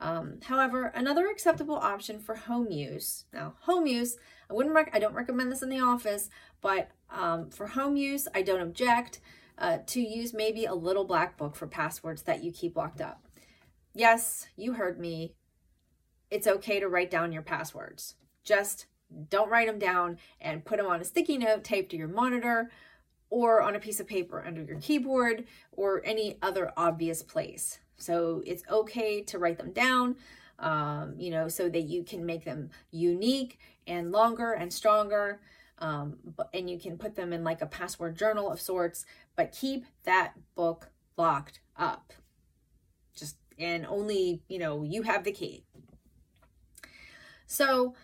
Um, 0.00 0.40
however, 0.42 0.86
another 0.94 1.28
acceptable 1.28 1.76
option 1.76 2.18
for 2.18 2.34
home 2.34 2.70
use. 2.70 3.24
Now, 3.32 3.54
home 3.60 3.86
use, 3.86 4.16
I 4.50 4.54
wouldn't 4.54 4.74
rec- 4.74 4.90
I 4.92 4.98
don't 4.98 5.14
recommend 5.14 5.52
this 5.52 5.62
in 5.62 5.68
the 5.68 5.80
office, 5.80 6.28
but 6.60 6.90
um, 7.10 7.50
for 7.50 7.68
home 7.68 7.96
use, 7.96 8.26
I 8.34 8.42
don't 8.42 8.60
object 8.60 9.20
uh, 9.56 9.78
to 9.86 10.00
use 10.00 10.34
maybe 10.34 10.64
a 10.64 10.74
little 10.74 11.04
black 11.04 11.36
book 11.36 11.54
for 11.54 11.66
passwords 11.66 12.22
that 12.22 12.42
you 12.42 12.52
keep 12.52 12.76
locked 12.76 13.00
up. 13.00 13.24
Yes, 13.94 14.48
you 14.56 14.72
heard 14.72 14.98
me. 14.98 15.34
It's 16.28 16.48
okay 16.48 16.80
to 16.80 16.88
write 16.88 17.12
down 17.12 17.32
your 17.32 17.42
passwords. 17.42 18.16
Just 18.42 18.86
don't 19.30 19.50
write 19.50 19.68
them 19.68 19.78
down 19.78 20.18
and 20.40 20.64
put 20.64 20.78
them 20.78 20.86
on 20.86 21.00
a 21.00 21.04
sticky 21.04 21.38
note 21.38 21.62
taped 21.62 21.92
to 21.92 21.96
your 21.96 22.08
monitor 22.08 22.70
or 23.30 23.62
on 23.62 23.76
a 23.76 23.80
piece 23.80 24.00
of 24.00 24.08
paper 24.08 24.42
under 24.44 24.62
your 24.62 24.80
keyboard 24.80 25.44
or 25.70 26.02
any 26.04 26.38
other 26.42 26.72
obvious 26.76 27.22
place. 27.22 27.78
So 27.96 28.42
it's 28.44 28.64
okay 28.68 29.22
to 29.22 29.38
write 29.38 29.58
them 29.58 29.72
down, 29.72 30.16
um, 30.58 31.14
you 31.16 31.30
know, 31.30 31.46
so 31.46 31.68
that 31.68 31.82
you 31.82 32.02
can 32.02 32.26
make 32.26 32.44
them 32.44 32.70
unique 32.90 33.60
and 33.86 34.10
longer 34.10 34.52
and 34.54 34.72
stronger. 34.72 35.40
Um, 35.78 36.16
and 36.52 36.68
you 36.68 36.80
can 36.80 36.98
put 36.98 37.14
them 37.14 37.32
in 37.32 37.44
like 37.44 37.60
a 37.62 37.66
password 37.66 38.16
journal 38.16 38.50
of 38.50 38.60
sorts, 38.60 39.06
but 39.36 39.52
keep 39.52 39.84
that 40.02 40.32
book 40.56 40.88
locked 41.16 41.60
up. 41.76 42.12
And 43.58 43.86
only, 43.86 44.42
you 44.48 44.58
know, 44.58 44.82
you 44.82 45.02
have 45.02 45.24
the 45.24 45.32
key. 45.32 45.64
So, 47.46 47.94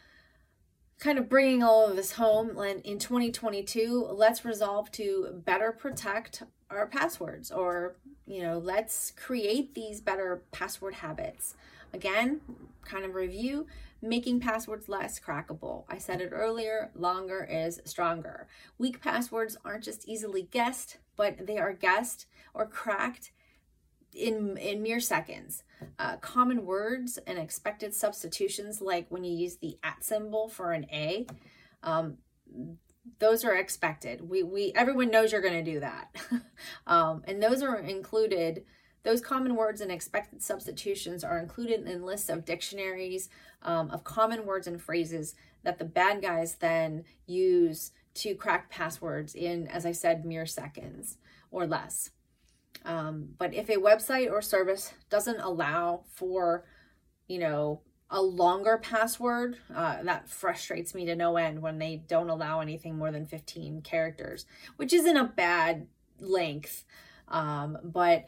kind 0.98 1.18
of 1.18 1.28
bringing 1.28 1.62
all 1.62 1.88
of 1.88 1.96
this 1.96 2.12
home 2.12 2.56
in 2.58 2.98
2022, 2.98 4.10
let's 4.12 4.44
resolve 4.44 4.90
to 4.92 5.42
better 5.44 5.72
protect 5.72 6.42
our 6.70 6.86
passwords 6.86 7.50
or, 7.50 7.96
you 8.26 8.42
know, 8.42 8.58
let's 8.58 9.10
create 9.12 9.74
these 9.74 10.00
better 10.00 10.42
password 10.52 10.94
habits. 10.94 11.56
Again, 11.92 12.40
kind 12.84 13.04
of 13.04 13.14
review 13.14 13.66
making 14.02 14.40
passwords 14.40 14.88
less 14.88 15.20
crackable. 15.20 15.84
I 15.88 15.98
said 15.98 16.20
it 16.20 16.30
earlier 16.32 16.90
longer 16.94 17.46
is 17.50 17.80
stronger. 17.84 18.46
Weak 18.78 19.00
passwords 19.00 19.56
aren't 19.64 19.84
just 19.84 20.08
easily 20.08 20.42
guessed, 20.50 20.98
but 21.16 21.46
they 21.46 21.58
are 21.58 21.72
guessed 21.72 22.26
or 22.54 22.66
cracked 22.66 23.32
in 24.14 24.56
in 24.56 24.82
mere 24.82 25.00
seconds. 25.00 25.62
Uh, 25.98 26.16
common 26.16 26.66
words 26.66 27.18
and 27.26 27.38
expected 27.38 27.94
substitutions, 27.94 28.80
like 28.80 29.06
when 29.08 29.24
you 29.24 29.36
use 29.36 29.56
the 29.56 29.78
at 29.82 30.04
symbol 30.04 30.48
for 30.48 30.72
an 30.72 30.86
A, 30.92 31.26
um, 31.82 32.18
those 33.18 33.44
are 33.44 33.54
expected. 33.54 34.28
We 34.28 34.42
we 34.42 34.72
everyone 34.74 35.10
knows 35.10 35.32
you're 35.32 35.40
going 35.40 35.64
to 35.64 35.72
do 35.72 35.80
that, 35.80 36.14
um, 36.86 37.22
and 37.26 37.42
those 37.42 37.62
are 37.62 37.76
included. 37.76 38.64
Those 39.02 39.22
common 39.22 39.56
words 39.56 39.80
and 39.80 39.90
expected 39.90 40.42
substitutions 40.42 41.24
are 41.24 41.38
included 41.38 41.88
in 41.88 42.04
lists 42.04 42.28
of 42.28 42.44
dictionaries 42.44 43.30
um, 43.62 43.90
of 43.90 44.04
common 44.04 44.44
words 44.44 44.66
and 44.66 44.80
phrases 44.80 45.34
that 45.62 45.78
the 45.78 45.86
bad 45.86 46.20
guys 46.20 46.56
then 46.56 47.04
use 47.26 47.92
to 48.14 48.34
crack 48.34 48.70
passwords 48.70 49.34
in, 49.34 49.68
as 49.68 49.86
I 49.86 49.92
said, 49.92 50.26
mere 50.26 50.44
seconds 50.44 51.16
or 51.50 51.66
less. 51.66 52.10
Um, 52.84 53.30
but 53.38 53.54
if 53.54 53.68
a 53.68 53.76
website 53.76 54.30
or 54.30 54.40
service 54.40 54.94
doesn't 55.10 55.40
allow 55.40 56.04
for, 56.12 56.64
you 57.28 57.38
know, 57.38 57.80
a 58.10 58.20
longer 58.20 58.78
password, 58.78 59.56
uh, 59.74 60.02
that 60.02 60.28
frustrates 60.28 60.94
me 60.94 61.04
to 61.06 61.14
no 61.14 61.36
end 61.36 61.62
when 61.62 61.78
they 61.78 62.02
don't 62.08 62.30
allow 62.30 62.60
anything 62.60 62.96
more 62.96 63.12
than 63.12 63.26
15 63.26 63.82
characters, 63.82 64.46
which 64.76 64.92
isn't 64.92 65.16
a 65.16 65.24
bad 65.24 65.86
length. 66.18 66.84
Um, 67.28 67.78
but 67.84 68.26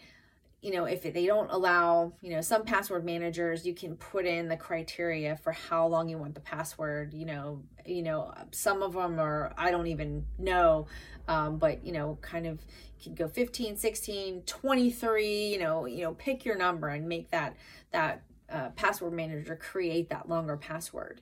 you 0.62 0.72
know 0.72 0.84
if 0.84 1.02
they 1.02 1.26
don't 1.26 1.50
allow 1.50 2.12
you 2.22 2.30
know 2.30 2.40
some 2.40 2.64
password 2.64 3.04
managers 3.04 3.66
you 3.66 3.74
can 3.74 3.96
put 3.96 4.24
in 4.24 4.48
the 4.48 4.56
criteria 4.56 5.36
for 5.36 5.52
how 5.52 5.86
long 5.86 6.08
you 6.08 6.16
want 6.16 6.34
the 6.34 6.40
password 6.40 7.12
you 7.12 7.26
know 7.26 7.62
you 7.86 8.02
know 8.02 8.32
some 8.50 8.82
of 8.82 8.92
them 8.92 9.18
are 9.18 9.52
i 9.56 9.70
don't 9.70 9.86
even 9.86 10.24
know 10.38 10.86
um, 11.28 11.58
but 11.58 11.84
you 11.84 11.92
know 11.92 12.18
kind 12.20 12.46
of 12.46 12.58
can 13.02 13.14
go 13.14 13.28
15 13.28 13.76
16 13.76 14.42
23 14.42 15.46
you 15.48 15.58
know 15.58 15.86
you 15.86 16.02
know 16.02 16.14
pick 16.14 16.44
your 16.44 16.56
number 16.56 16.88
and 16.88 17.08
make 17.08 17.30
that 17.30 17.56
that 17.92 18.22
uh, 18.52 18.68
password 18.76 19.12
manager 19.12 19.56
create 19.56 20.10
that 20.10 20.28
longer 20.28 20.56
password. 20.56 21.20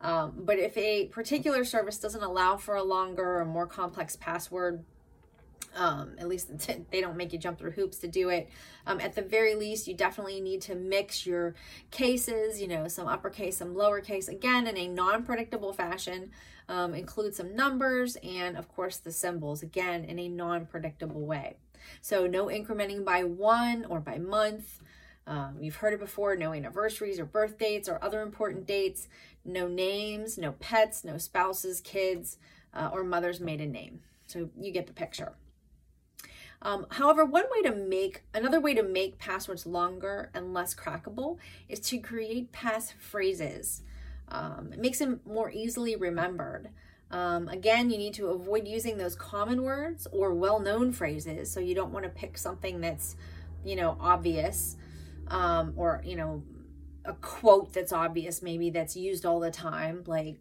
Um, 0.00 0.32
but 0.36 0.58
if 0.58 0.76
a 0.76 1.06
particular 1.06 1.64
service 1.64 1.98
doesn't 1.98 2.22
allow 2.22 2.56
for 2.56 2.74
a 2.74 2.82
longer 2.82 3.40
or 3.40 3.44
more 3.44 3.66
complex 3.66 4.16
password 4.16 4.84
um, 5.74 6.12
at 6.18 6.28
least 6.28 6.50
they 6.90 7.00
don't 7.00 7.16
make 7.16 7.32
you 7.32 7.38
jump 7.38 7.58
through 7.58 7.72
hoops 7.72 7.98
to 7.98 8.08
do 8.08 8.28
it. 8.28 8.48
Um, 8.86 9.00
at 9.00 9.14
the 9.14 9.22
very 9.22 9.54
least, 9.54 9.88
you 9.88 9.94
definitely 9.94 10.40
need 10.40 10.62
to 10.62 10.74
mix 10.74 11.26
your 11.26 11.54
cases, 11.90 12.60
you 12.60 12.68
know, 12.68 12.88
some 12.88 13.08
uppercase, 13.08 13.56
some 13.58 13.74
lowercase, 13.74 14.28
again, 14.28 14.66
in 14.66 14.76
a 14.76 14.88
non 14.88 15.24
predictable 15.24 15.72
fashion. 15.72 16.30
Um, 16.66 16.94
include 16.94 17.34
some 17.34 17.54
numbers 17.54 18.16
and, 18.22 18.56
of 18.56 18.68
course, 18.68 18.96
the 18.96 19.12
symbols, 19.12 19.62
again, 19.62 20.04
in 20.04 20.18
a 20.18 20.28
non 20.28 20.64
predictable 20.66 21.20
way. 21.20 21.56
So, 22.00 22.26
no 22.26 22.46
incrementing 22.46 23.04
by 23.04 23.24
one 23.24 23.84
or 23.84 24.00
by 24.00 24.18
month. 24.18 24.80
Um, 25.26 25.56
you've 25.60 25.76
heard 25.76 25.94
it 25.94 26.00
before 26.00 26.36
no 26.36 26.52
anniversaries 26.52 27.18
or 27.18 27.24
birth 27.24 27.58
dates 27.58 27.88
or 27.88 28.02
other 28.02 28.22
important 28.22 28.66
dates, 28.66 29.08
no 29.44 29.68
names, 29.68 30.36
no 30.36 30.52
pets, 30.52 31.04
no 31.04 31.18
spouses, 31.18 31.80
kids, 31.80 32.38
uh, 32.74 32.90
or 32.92 33.04
mother's 33.04 33.40
maiden 33.40 33.70
name. 33.70 34.00
So, 34.26 34.48
you 34.58 34.72
get 34.72 34.86
the 34.86 34.94
picture. 34.94 35.34
Um, 36.64 36.86
however, 36.90 37.26
one 37.26 37.44
way 37.50 37.70
to 37.70 37.76
make, 37.76 38.22
another 38.32 38.58
way 38.58 38.72
to 38.74 38.82
make 38.82 39.18
passwords 39.18 39.66
longer 39.66 40.30
and 40.32 40.54
less 40.54 40.74
crackable 40.74 41.36
is 41.68 41.78
to 41.80 41.98
create 41.98 42.52
pass 42.52 42.90
phrases. 42.90 43.82
Um, 44.28 44.70
it 44.72 44.78
makes 44.78 44.98
them 44.98 45.20
more 45.26 45.50
easily 45.50 45.94
remembered. 45.94 46.70
Um, 47.10 47.48
again, 47.48 47.90
you 47.90 47.98
need 47.98 48.14
to 48.14 48.28
avoid 48.28 48.66
using 48.66 48.96
those 48.96 49.14
common 49.14 49.62
words 49.62 50.06
or 50.10 50.32
well 50.32 50.58
known 50.58 50.92
phrases. 50.92 51.50
So 51.50 51.60
you 51.60 51.74
don't 51.74 51.92
want 51.92 52.04
to 52.04 52.10
pick 52.10 52.38
something 52.38 52.80
that's, 52.80 53.14
you 53.62 53.76
know, 53.76 53.98
obvious 54.00 54.76
um, 55.28 55.74
or, 55.76 56.02
you 56.04 56.16
know, 56.16 56.42
a 57.04 57.12
quote 57.12 57.74
that's 57.74 57.92
obvious, 57.92 58.40
maybe 58.40 58.70
that's 58.70 58.96
used 58.96 59.26
all 59.26 59.38
the 59.38 59.50
time, 59.50 60.02
like 60.06 60.38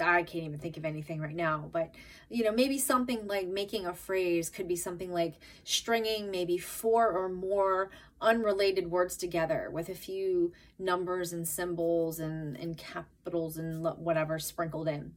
I 0.00 0.22
can't 0.22 0.44
even 0.44 0.58
think 0.58 0.76
of 0.76 0.84
anything 0.84 1.20
right 1.20 1.34
now, 1.34 1.68
but 1.72 1.94
you 2.28 2.44
know, 2.44 2.52
maybe 2.52 2.78
something 2.78 3.26
like 3.26 3.48
making 3.48 3.86
a 3.86 3.94
phrase 3.94 4.48
could 4.48 4.68
be 4.68 4.76
something 4.76 5.12
like 5.12 5.34
stringing 5.64 6.30
maybe 6.30 6.58
four 6.58 7.10
or 7.10 7.28
more 7.28 7.90
unrelated 8.20 8.90
words 8.90 9.16
together 9.16 9.70
with 9.72 9.88
a 9.88 9.94
few 9.94 10.52
numbers 10.78 11.32
and 11.32 11.46
symbols 11.46 12.20
and, 12.20 12.56
and 12.56 12.76
capitals 12.76 13.56
and 13.56 13.84
whatever 13.98 14.38
sprinkled 14.38 14.88
in. 14.88 15.14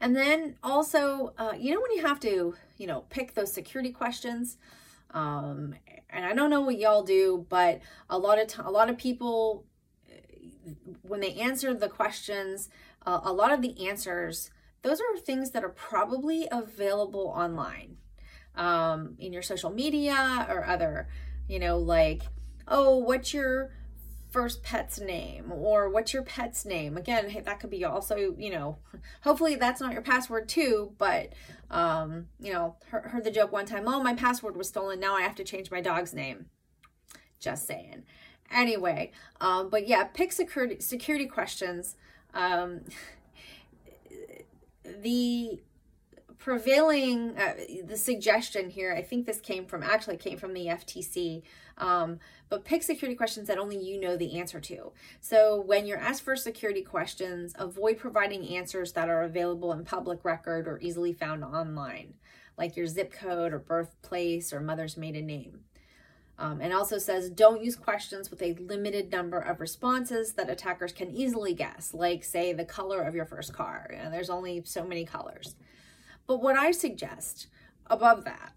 And 0.00 0.16
then 0.16 0.56
also, 0.62 1.32
uh, 1.38 1.52
you 1.58 1.74
know, 1.74 1.80
when 1.80 1.92
you 1.92 2.06
have 2.06 2.20
to, 2.20 2.54
you 2.76 2.86
know, 2.86 3.04
pick 3.08 3.34
those 3.34 3.52
security 3.52 3.92
questions, 3.92 4.56
um, 5.12 5.74
and 6.08 6.24
I 6.24 6.34
don't 6.34 6.50
know 6.50 6.60
what 6.60 6.78
y'all 6.78 7.02
do, 7.02 7.46
but 7.48 7.80
a 8.08 8.18
lot 8.18 8.40
of 8.40 8.48
t- 8.48 8.62
a 8.64 8.70
lot 8.70 8.90
of 8.90 8.98
people 8.98 9.64
when 11.02 11.20
they 11.20 11.34
answer 11.34 11.74
the 11.74 11.88
questions, 11.88 12.68
uh, 13.06 13.20
a 13.22 13.32
lot 13.32 13.52
of 13.52 13.62
the 13.62 13.88
answers 13.88 14.50
those 14.82 15.00
are 15.00 15.18
things 15.18 15.50
that 15.50 15.64
are 15.64 15.70
probably 15.70 16.48
available 16.50 17.32
online 17.36 17.96
um, 18.54 19.16
in 19.18 19.32
your 19.32 19.42
social 19.42 19.70
media 19.70 20.46
or 20.48 20.64
other, 20.66 21.08
you 21.48 21.58
know, 21.58 21.78
like, 21.78 22.22
oh, 22.66 22.96
what's 22.96 23.34
your 23.34 23.72
first 24.30 24.62
pet's 24.62 25.00
name 25.00 25.50
or 25.50 25.88
what's 25.90 26.12
your 26.12 26.22
pet's 26.22 26.64
name? 26.64 26.96
Again 26.96 27.42
that 27.44 27.58
could 27.58 27.70
be 27.70 27.84
also 27.84 28.16
you 28.38 28.50
know 28.50 28.78
hopefully 29.22 29.56
that's 29.56 29.80
not 29.80 29.92
your 29.92 30.02
password 30.02 30.48
too 30.48 30.92
but 30.98 31.32
um 31.68 32.28
you 32.38 32.52
know 32.52 32.76
heard, 32.90 33.06
heard 33.06 33.24
the 33.24 33.32
joke 33.32 33.50
one 33.50 33.66
time 33.66 33.88
oh 33.88 34.00
my 34.00 34.14
password 34.14 34.56
was 34.56 34.68
stolen 34.68 35.00
now 35.00 35.16
i 35.16 35.22
have 35.22 35.34
to 35.34 35.42
change 35.42 35.72
my 35.72 35.80
dog's 35.80 36.14
name. 36.14 36.46
Just 37.40 37.66
saying. 37.66 38.04
Anyway 38.52 39.10
um 39.40 39.68
but 39.68 39.88
yeah 39.88 40.04
pick 40.04 40.30
security 40.30 40.78
security 40.78 41.26
questions 41.26 41.96
um 42.34 42.80
the 45.02 45.60
prevailing 46.38 47.36
uh, 47.36 47.54
the 47.84 47.96
suggestion 47.96 48.70
here 48.70 48.94
i 48.94 49.02
think 49.02 49.26
this 49.26 49.40
came 49.40 49.66
from 49.66 49.82
actually 49.82 50.16
came 50.16 50.38
from 50.38 50.54
the 50.54 50.66
ftc 50.66 51.42
um, 51.80 52.20
but 52.50 52.64
pick 52.64 52.82
security 52.82 53.16
questions 53.16 53.48
that 53.48 53.58
only 53.58 53.78
you 53.78 53.98
know 53.98 54.16
the 54.16 54.38
answer 54.38 54.60
to. 54.60 54.92
So 55.20 55.60
when 55.60 55.86
you're 55.86 55.98
asked 55.98 56.22
for 56.22 56.36
security 56.36 56.82
questions 56.82 57.54
avoid 57.58 57.98
providing 57.98 58.46
answers 58.56 58.92
that 58.92 59.08
are 59.08 59.22
available 59.22 59.72
in 59.72 59.84
public 59.84 60.24
record 60.24 60.68
or 60.68 60.78
easily 60.80 61.12
found 61.12 61.42
online 61.42 62.14
like 62.58 62.76
your 62.76 62.86
zip 62.86 63.12
code 63.12 63.54
or 63.54 63.58
birthplace 63.58 64.52
or 64.52 64.60
mother's 64.60 64.96
maiden 64.96 65.26
name 65.26 65.60
um, 66.40 66.60
and 66.62 66.72
also 66.72 66.96
says 66.96 67.28
don't 67.28 67.62
use 67.62 67.76
questions 67.76 68.30
with 68.30 68.40
a 68.42 68.54
limited 68.54 69.12
number 69.12 69.38
of 69.38 69.60
responses 69.60 70.32
that 70.32 70.48
attackers 70.48 70.90
can 70.90 71.10
easily 71.10 71.52
guess, 71.52 71.92
like, 71.92 72.24
say, 72.24 72.54
the 72.54 72.64
color 72.64 73.02
of 73.02 73.14
your 73.14 73.26
first 73.26 73.52
car. 73.52 73.88
You 73.92 73.98
know, 73.98 74.10
there's 74.10 74.30
only 74.30 74.62
so 74.64 74.84
many 74.84 75.04
colors. 75.04 75.54
But 76.26 76.40
what 76.40 76.56
I 76.56 76.70
suggest 76.72 77.48
above 77.86 78.24
that 78.24 78.52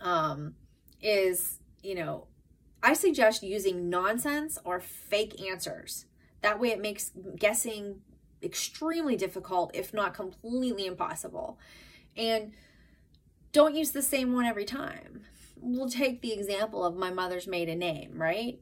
um, 0.00 0.54
is, 1.02 1.58
you 1.82 1.96
know, 1.96 2.28
I 2.80 2.92
suggest 2.92 3.42
using 3.42 3.90
nonsense 3.90 4.56
or 4.64 4.78
fake 4.78 5.40
answers. 5.42 6.06
That 6.42 6.60
way 6.60 6.68
it 6.68 6.80
makes 6.80 7.10
guessing 7.36 8.02
extremely 8.40 9.16
difficult, 9.16 9.72
if 9.74 9.92
not 9.92 10.14
completely 10.14 10.86
impossible. 10.86 11.58
And 12.16 12.52
don't 13.50 13.74
use 13.74 13.90
the 13.90 14.02
same 14.02 14.32
one 14.32 14.44
every 14.44 14.64
time. 14.64 15.24
We'll 15.60 15.88
take 15.88 16.20
the 16.20 16.32
example 16.32 16.84
of 16.84 16.96
my 16.96 17.10
mother's 17.10 17.46
maiden 17.46 17.78
name, 17.78 18.12
right? 18.14 18.60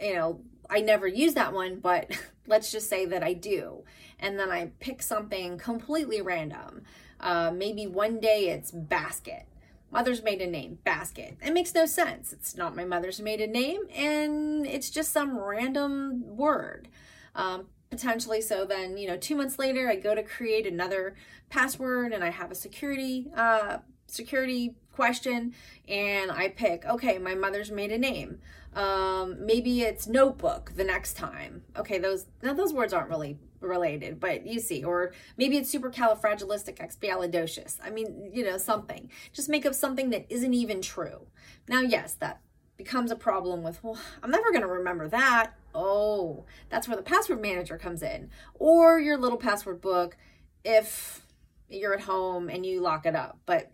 You 0.00 0.14
know, 0.14 0.40
I 0.68 0.80
never 0.80 1.06
use 1.06 1.34
that 1.34 1.52
one, 1.52 1.80
but 1.80 2.10
let's 2.46 2.72
just 2.72 2.88
say 2.88 3.06
that 3.06 3.22
I 3.22 3.32
do. 3.32 3.84
And 4.18 4.38
then 4.38 4.50
I 4.50 4.72
pick 4.80 5.02
something 5.02 5.58
completely 5.58 6.20
random. 6.20 6.82
Uh, 7.20 7.50
maybe 7.50 7.86
one 7.86 8.20
day 8.20 8.48
it's 8.48 8.70
basket. 8.70 9.46
Mother's 9.90 10.22
maiden 10.22 10.50
name, 10.50 10.78
basket. 10.84 11.36
It 11.42 11.52
makes 11.52 11.74
no 11.74 11.86
sense. 11.86 12.32
It's 12.32 12.56
not 12.56 12.76
my 12.76 12.84
mother's 12.84 13.20
maiden 13.20 13.52
name, 13.52 13.82
and 13.94 14.66
it's 14.66 14.90
just 14.90 15.12
some 15.12 15.38
random 15.38 16.36
word. 16.36 16.88
Um, 17.34 17.66
potentially 17.90 18.40
so 18.40 18.64
then 18.64 18.96
you 18.96 19.06
know 19.06 19.16
two 19.16 19.36
months 19.36 19.58
later 19.58 19.88
i 19.88 19.96
go 19.96 20.14
to 20.14 20.22
create 20.22 20.66
another 20.66 21.14
password 21.48 22.12
and 22.12 22.24
i 22.24 22.30
have 22.30 22.50
a 22.50 22.54
security 22.54 23.28
uh, 23.36 23.78
security 24.06 24.74
question 24.96 25.54
and 25.86 26.32
I 26.32 26.48
pick, 26.48 26.84
okay, 26.84 27.18
my 27.18 27.34
mother's 27.34 27.70
maiden 27.70 28.00
name. 28.00 28.40
Um, 28.74 29.46
maybe 29.46 29.82
it's 29.82 30.08
notebook 30.08 30.72
the 30.76 30.84
next 30.84 31.14
time. 31.14 31.62
Okay, 31.76 31.98
those 31.98 32.26
now 32.42 32.54
those 32.54 32.72
words 32.72 32.92
aren't 32.92 33.10
really 33.10 33.38
related, 33.60 34.20
but 34.20 34.46
you 34.46 34.60
see, 34.60 34.84
or 34.84 35.12
maybe 35.36 35.56
it's 35.56 35.74
supercalifragilisticexpialidocious. 35.74 37.78
I 37.82 37.90
mean, 37.90 38.30
you 38.32 38.44
know, 38.44 38.58
something. 38.58 39.10
Just 39.32 39.48
make 39.48 39.64
up 39.64 39.74
something 39.74 40.10
that 40.10 40.26
isn't 40.28 40.54
even 40.54 40.82
true. 40.82 41.26
Now, 41.68 41.80
yes, 41.80 42.14
that 42.14 42.40
becomes 42.76 43.10
a 43.10 43.16
problem 43.16 43.62
with, 43.62 43.82
well, 43.82 43.98
I'm 44.22 44.30
never 44.30 44.50
going 44.50 44.60
to 44.60 44.68
remember 44.68 45.08
that. 45.08 45.52
Oh, 45.74 46.44
that's 46.68 46.86
where 46.86 46.96
the 46.96 47.02
password 47.02 47.40
manager 47.40 47.78
comes 47.78 48.02
in, 48.02 48.28
or 48.54 49.00
your 49.00 49.16
little 49.16 49.38
password 49.38 49.80
book 49.80 50.18
if 50.64 51.22
you're 51.68 51.94
at 51.94 52.02
home 52.02 52.48
and 52.48 52.64
you 52.66 52.80
lock 52.80 53.06
it 53.06 53.16
up. 53.16 53.38
But 53.46 53.72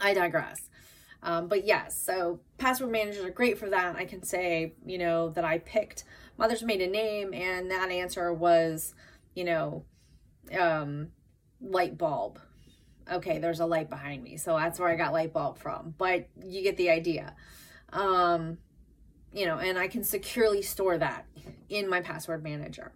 I 0.00 0.14
digress. 0.14 0.70
Um, 1.22 1.48
but 1.48 1.66
yes, 1.66 2.00
so 2.00 2.40
password 2.58 2.90
managers 2.90 3.24
are 3.24 3.30
great 3.30 3.58
for 3.58 3.68
that. 3.68 3.96
I 3.96 4.04
can 4.04 4.22
say, 4.22 4.74
you 4.84 4.98
know, 4.98 5.28
that 5.30 5.44
I 5.44 5.58
picked 5.58 6.04
mother's 6.38 6.62
maiden 6.62 6.92
name 6.92 7.34
and 7.34 7.70
that 7.70 7.90
answer 7.90 8.32
was, 8.32 8.94
you 9.34 9.44
know, 9.44 9.84
um, 10.58 11.08
light 11.60 11.98
bulb. 11.98 12.40
Okay, 13.10 13.38
there's 13.38 13.60
a 13.60 13.66
light 13.66 13.90
behind 13.90 14.22
me. 14.22 14.36
So 14.36 14.56
that's 14.56 14.78
where 14.78 14.88
I 14.88 14.96
got 14.96 15.12
light 15.12 15.32
bulb 15.32 15.58
from. 15.58 15.94
But 15.98 16.28
you 16.42 16.62
get 16.62 16.76
the 16.76 16.90
idea. 16.90 17.34
Um, 17.92 18.58
you 19.32 19.46
know, 19.46 19.58
and 19.58 19.78
I 19.78 19.88
can 19.88 20.04
securely 20.04 20.62
store 20.62 20.96
that 20.98 21.26
in 21.68 21.88
my 21.88 22.00
password 22.00 22.42
manager. 22.42 22.92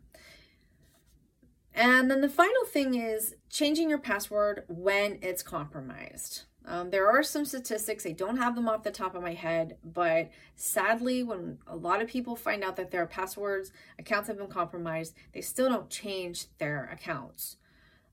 And 1.75 2.11
then 2.11 2.21
the 2.21 2.29
final 2.29 2.65
thing 2.65 2.95
is 2.95 3.35
changing 3.51 3.91
your 3.91 3.99
password 3.99 4.65
when 4.69 5.19
it's 5.21 5.43
compromised. 5.43 6.43
Um, 6.67 6.91
there 6.91 7.11
are 7.11 7.23
some 7.23 7.45
statistics, 7.45 8.07
I 8.07 8.13
don't 8.13 8.39
have 8.39 8.55
them 8.55 8.69
off 8.69 8.85
the 8.85 8.91
top 8.91 9.15
of 9.15 9.23
my 9.23 9.35
head, 9.35 9.77
but 9.85 10.31
sadly, 10.57 11.23
when 11.23 11.59
a 11.67 11.77
lot 11.77 12.01
of 12.01 12.09
people 12.09 12.37
find 12.37 12.65
out 12.65 12.77
that 12.77 12.91
their 12.91 13.07
passwords, 13.07 13.71
accounts 13.99 14.29
have 14.29 14.39
been 14.39 14.47
compromised, 14.47 15.15
they 15.35 15.43
still 15.43 15.69
don't 15.69 15.91
change 15.91 16.47
their 16.59 16.89
accounts. 16.91 17.57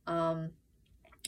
Um, 0.06 0.52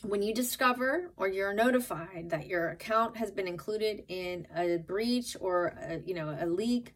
when 0.02 0.22
you 0.22 0.34
discover 0.34 1.12
or 1.16 1.30
you're 1.30 1.54
notified 1.54 2.30
that 2.32 2.48
your 2.48 2.70
account 2.70 3.16
has 3.18 3.32
been 3.32 3.48
included 3.48 4.04
in 4.10 4.48
a 4.56 4.78
breach 4.78 5.38
or 5.40 5.68
a, 5.82 6.02
you 6.06 6.14
know 6.14 6.36
a 6.38 6.46
leak, 6.46 6.94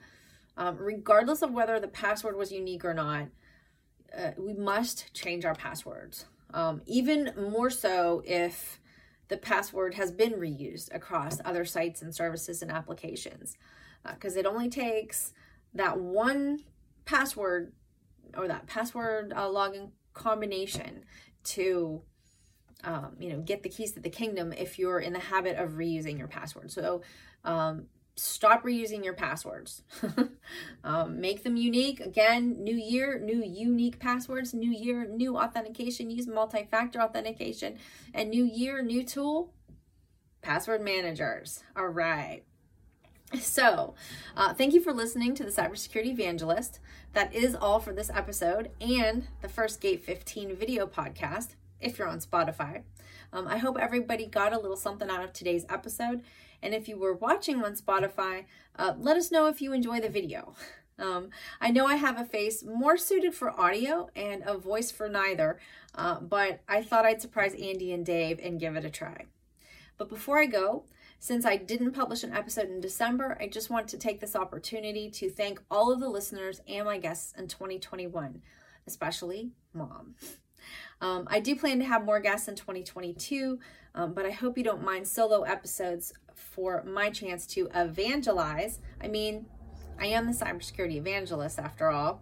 um, 0.58 0.78
regardless 0.78 1.42
of 1.42 1.52
whether 1.52 1.80
the 1.80 1.88
password 1.88 2.36
was 2.36 2.52
unique 2.52 2.84
or 2.84 2.94
not, 2.94 3.28
uh, 4.18 4.32
we 4.38 4.54
must 4.54 5.14
change 5.14 5.46
our 5.46 5.56
passwords. 5.56 6.26
Um, 6.54 6.82
even 6.86 7.34
more 7.52 7.70
so 7.70 8.22
if 8.26 8.80
the 9.28 9.38
password 9.38 9.96
has 9.96 10.12
been 10.12 10.34
reused 10.34 10.94
across 10.94 11.40
other 11.44 11.66
sites 11.66 12.02
and 12.02 12.14
services 12.14 12.62
and 12.62 12.72
applications 12.72 13.58
because 14.14 14.36
uh, 14.36 14.40
it 14.40 14.46
only 14.46 14.70
takes 14.70 15.34
that 15.74 16.00
one 16.00 16.60
password 17.06 17.74
or 18.38 18.48
that 18.48 18.68
password 18.68 19.34
uh, 19.36 19.48
login 19.48 19.92
combination 20.14 21.04
to 21.44 22.02
um, 22.84 23.16
you 23.20 23.30
know 23.30 23.40
get 23.40 23.64
the 23.64 23.70
keys 23.70 23.92
to 23.94 24.00
the 24.00 24.10
kingdom 24.10 24.54
if 24.54 24.78
you're 24.78 25.00
in 25.00 25.14
the 25.14 25.20
habit 25.20 25.58
of 25.58 25.72
reusing 25.72 26.18
your 26.18 26.28
password. 26.28 26.72
So 26.72 27.02
um, 27.44 27.86
stop 28.18 28.64
reusing 28.64 29.06
your 29.06 29.14
passwords. 29.14 29.84
um, 30.84 31.22
make 31.22 31.44
them 31.44 31.56
unique. 31.56 32.00
Again, 32.00 32.64
new 32.64 32.76
year, 32.76 33.20
new 33.20 33.44
unique 33.44 34.00
passwords, 34.00 34.54
new 34.54 34.72
year, 34.72 35.08
new 35.08 35.38
authentication. 35.38 36.10
Use 36.10 36.28
multi 36.28 36.68
factor 36.70 37.00
authentication. 37.00 37.78
And 38.14 38.30
new 38.30 38.44
year, 38.44 38.82
new 38.82 39.04
tool, 39.04 39.54
password 40.42 40.82
managers. 40.82 41.64
All 41.76 41.88
right. 41.88 42.44
So, 43.40 43.94
uh, 44.38 44.54
thank 44.54 44.74
you 44.74 44.82
for 44.82 44.94
listening 44.94 45.36
to 45.36 45.44
the 45.44 45.52
Cybersecurity 45.52 46.08
Evangelist. 46.08 46.80
That 47.14 47.36
is 47.36 47.56
all 47.56 47.80
for 47.80 47.92
this 47.92 48.10
episode 48.10 48.72
and 48.80 49.28
the 49.42 49.50
first 49.50 49.82
Gate 49.82 50.04
15 50.04 50.56
video 50.56 50.88
podcast, 50.88 51.50
if 51.82 52.00
you're 52.00 52.08
on 52.08 52.20
Spotify. 52.20 52.84
Um, 53.34 53.46
I 53.46 53.58
hope 53.58 53.78
everybody 53.78 54.26
got 54.28 54.54
a 54.54 54.60
little 54.60 54.78
something 54.78 55.10
out 55.10 55.24
of 55.24 55.34
today's 55.34 55.66
episode. 55.70 56.24
And 56.62 56.74
if 56.74 56.88
you 56.88 56.98
were 56.98 57.14
watching 57.14 57.64
on 57.64 57.76
Spotify, 57.76 58.46
uh, 58.76 58.94
let 58.98 59.18
us 59.18 59.32
know 59.32 59.48
if 59.48 59.62
you 59.62 59.74
enjoy 59.74 60.00
the 60.00 60.10
video. 60.10 60.54
Um, 61.00 61.30
I 61.62 61.70
know 61.70 61.86
I 61.86 61.96
have 61.96 62.20
a 62.20 62.26
face 62.26 62.64
more 62.64 62.98
suited 62.98 63.36
for 63.36 63.52
audio 63.60 64.10
and 64.16 64.42
a 64.46 64.58
voice 64.58 64.90
for 64.90 65.08
neither, 65.08 65.60
uh, 65.94 66.20
but 66.20 66.62
I 66.68 66.82
thought 66.82 67.06
I'd 67.06 67.22
surprise 67.22 67.54
Andy 67.54 67.92
and 67.92 68.04
Dave 68.04 68.40
and 68.42 68.60
give 68.60 68.76
it 68.76 68.84
a 68.84 68.90
try. 68.90 69.26
But 69.98 70.10
before 70.10 70.40
I 70.40 70.48
go, 70.48 70.86
since 71.20 71.46
I 71.46 71.58
didn't 71.58 71.92
publish 71.92 72.24
an 72.24 72.34
episode 72.34 72.70
in 72.70 72.80
December, 72.80 73.38
I 73.40 73.48
just 73.48 73.70
want 73.70 73.88
to 73.90 73.98
take 73.98 74.20
this 74.20 74.36
opportunity 74.36 75.10
to 75.12 75.30
thank 75.30 75.62
all 75.70 75.92
of 75.92 76.00
the 76.00 76.10
listeners 76.10 76.62
and 76.68 76.86
my 76.86 76.98
guests 76.98 77.34
in 77.38 77.48
2021, 77.48 78.42
especially 78.86 79.52
Mom. 79.74 80.16
Um, 81.02 81.28
I 81.30 81.40
do 81.40 81.56
plan 81.56 81.80
to 81.80 81.86
have 81.86 82.06
more 82.06 82.20
guests 82.20 82.48
in 82.48 82.56
2022, 82.56 83.60
um, 83.96 84.14
but 84.14 84.26
I 84.26 84.32
hope 84.32 84.58
you 84.58 84.64
don't 84.64 84.84
mind 84.84 85.08
solo 85.08 85.44
episodes 85.44 86.14
for 86.34 86.84
my 86.84 87.10
chance 87.10 87.46
to 87.48 87.70
evangelize. 87.74 88.80
I 89.02 89.08
mean, 89.08 89.46
I 90.00 90.08
am 90.08 90.28
the 90.28 90.34
cybersecurity 90.34 90.96
evangelist 90.96 91.60
after 91.60 91.90
all. 91.90 92.22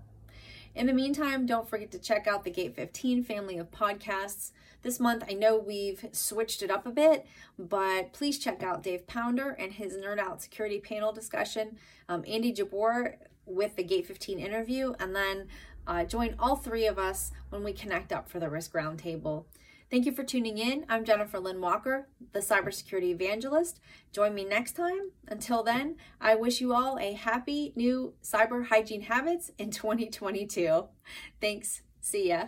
In 0.74 0.88
the 0.88 0.94
meantime, 0.94 1.46
don't 1.46 1.70
forget 1.70 1.92
to 1.92 2.00
check 2.00 2.28
out 2.28 2.44
the 2.44 2.52
Gate 2.52 2.76
15 2.76 3.24
family 3.24 3.58
of 3.58 3.72
podcasts. 3.72 4.52
This 4.82 5.00
month, 5.00 5.24
I 5.28 5.34
know 5.34 5.58
we've 5.58 6.06
switched 6.12 6.62
it 6.62 6.70
up 6.70 6.86
a 6.86 6.92
bit, 6.92 7.26
but 7.58 8.12
please 8.12 8.38
check 8.38 8.62
out 8.62 8.84
Dave 8.84 9.08
Pounder 9.08 9.52
and 9.52 9.72
his 9.72 9.96
Nerd 9.96 10.20
Out 10.20 10.42
Security 10.42 10.80
panel 10.80 11.14
discussion, 11.14 11.78
um, 12.10 12.24
Andy 12.28 12.52
Jabbour 12.52 13.18
with 13.46 13.78
the 13.78 13.84
Gate 13.84 14.06
15 14.06 14.38
interview, 14.38 14.94
and 15.00 15.16
then 15.16 15.48
Uh, 15.88 16.04
join 16.04 16.36
all 16.40 16.56
three 16.56 16.88
of 16.88 16.98
us 16.98 17.32
when 17.50 17.64
we 17.64 17.74
connect 17.74 18.12
up 18.12 18.28
for 18.28 18.40
the 18.40 18.50
Risk 18.50 18.74
Roundtable. 18.74 19.46
Thank 19.92 20.06
you 20.06 20.12
for 20.12 20.24
tuning 20.24 20.58
in. 20.58 20.86
I'm 20.90 21.06
Jennifer 21.06 21.40
Lynn 21.40 21.62
Walker, 21.62 22.08
the 22.32 22.40
cybersecurity 22.40 23.12
evangelist. 23.12 23.80
Join 24.12 24.34
me 24.34 24.44
next 24.44 24.74
time. 24.74 25.12
Until 25.28 25.62
then, 25.62 25.98
I 26.20 26.34
wish 26.36 26.60
you 26.60 26.74
all 26.74 26.98
a 26.98 27.14
happy 27.14 27.72
new 27.76 28.14
cyber 28.24 28.66
hygiene 28.68 29.02
habits 29.02 29.52
in 29.60 29.70
2022. 29.70 30.86
Thanks. 31.40 31.82
See 32.02 32.30
ya. 32.30 32.48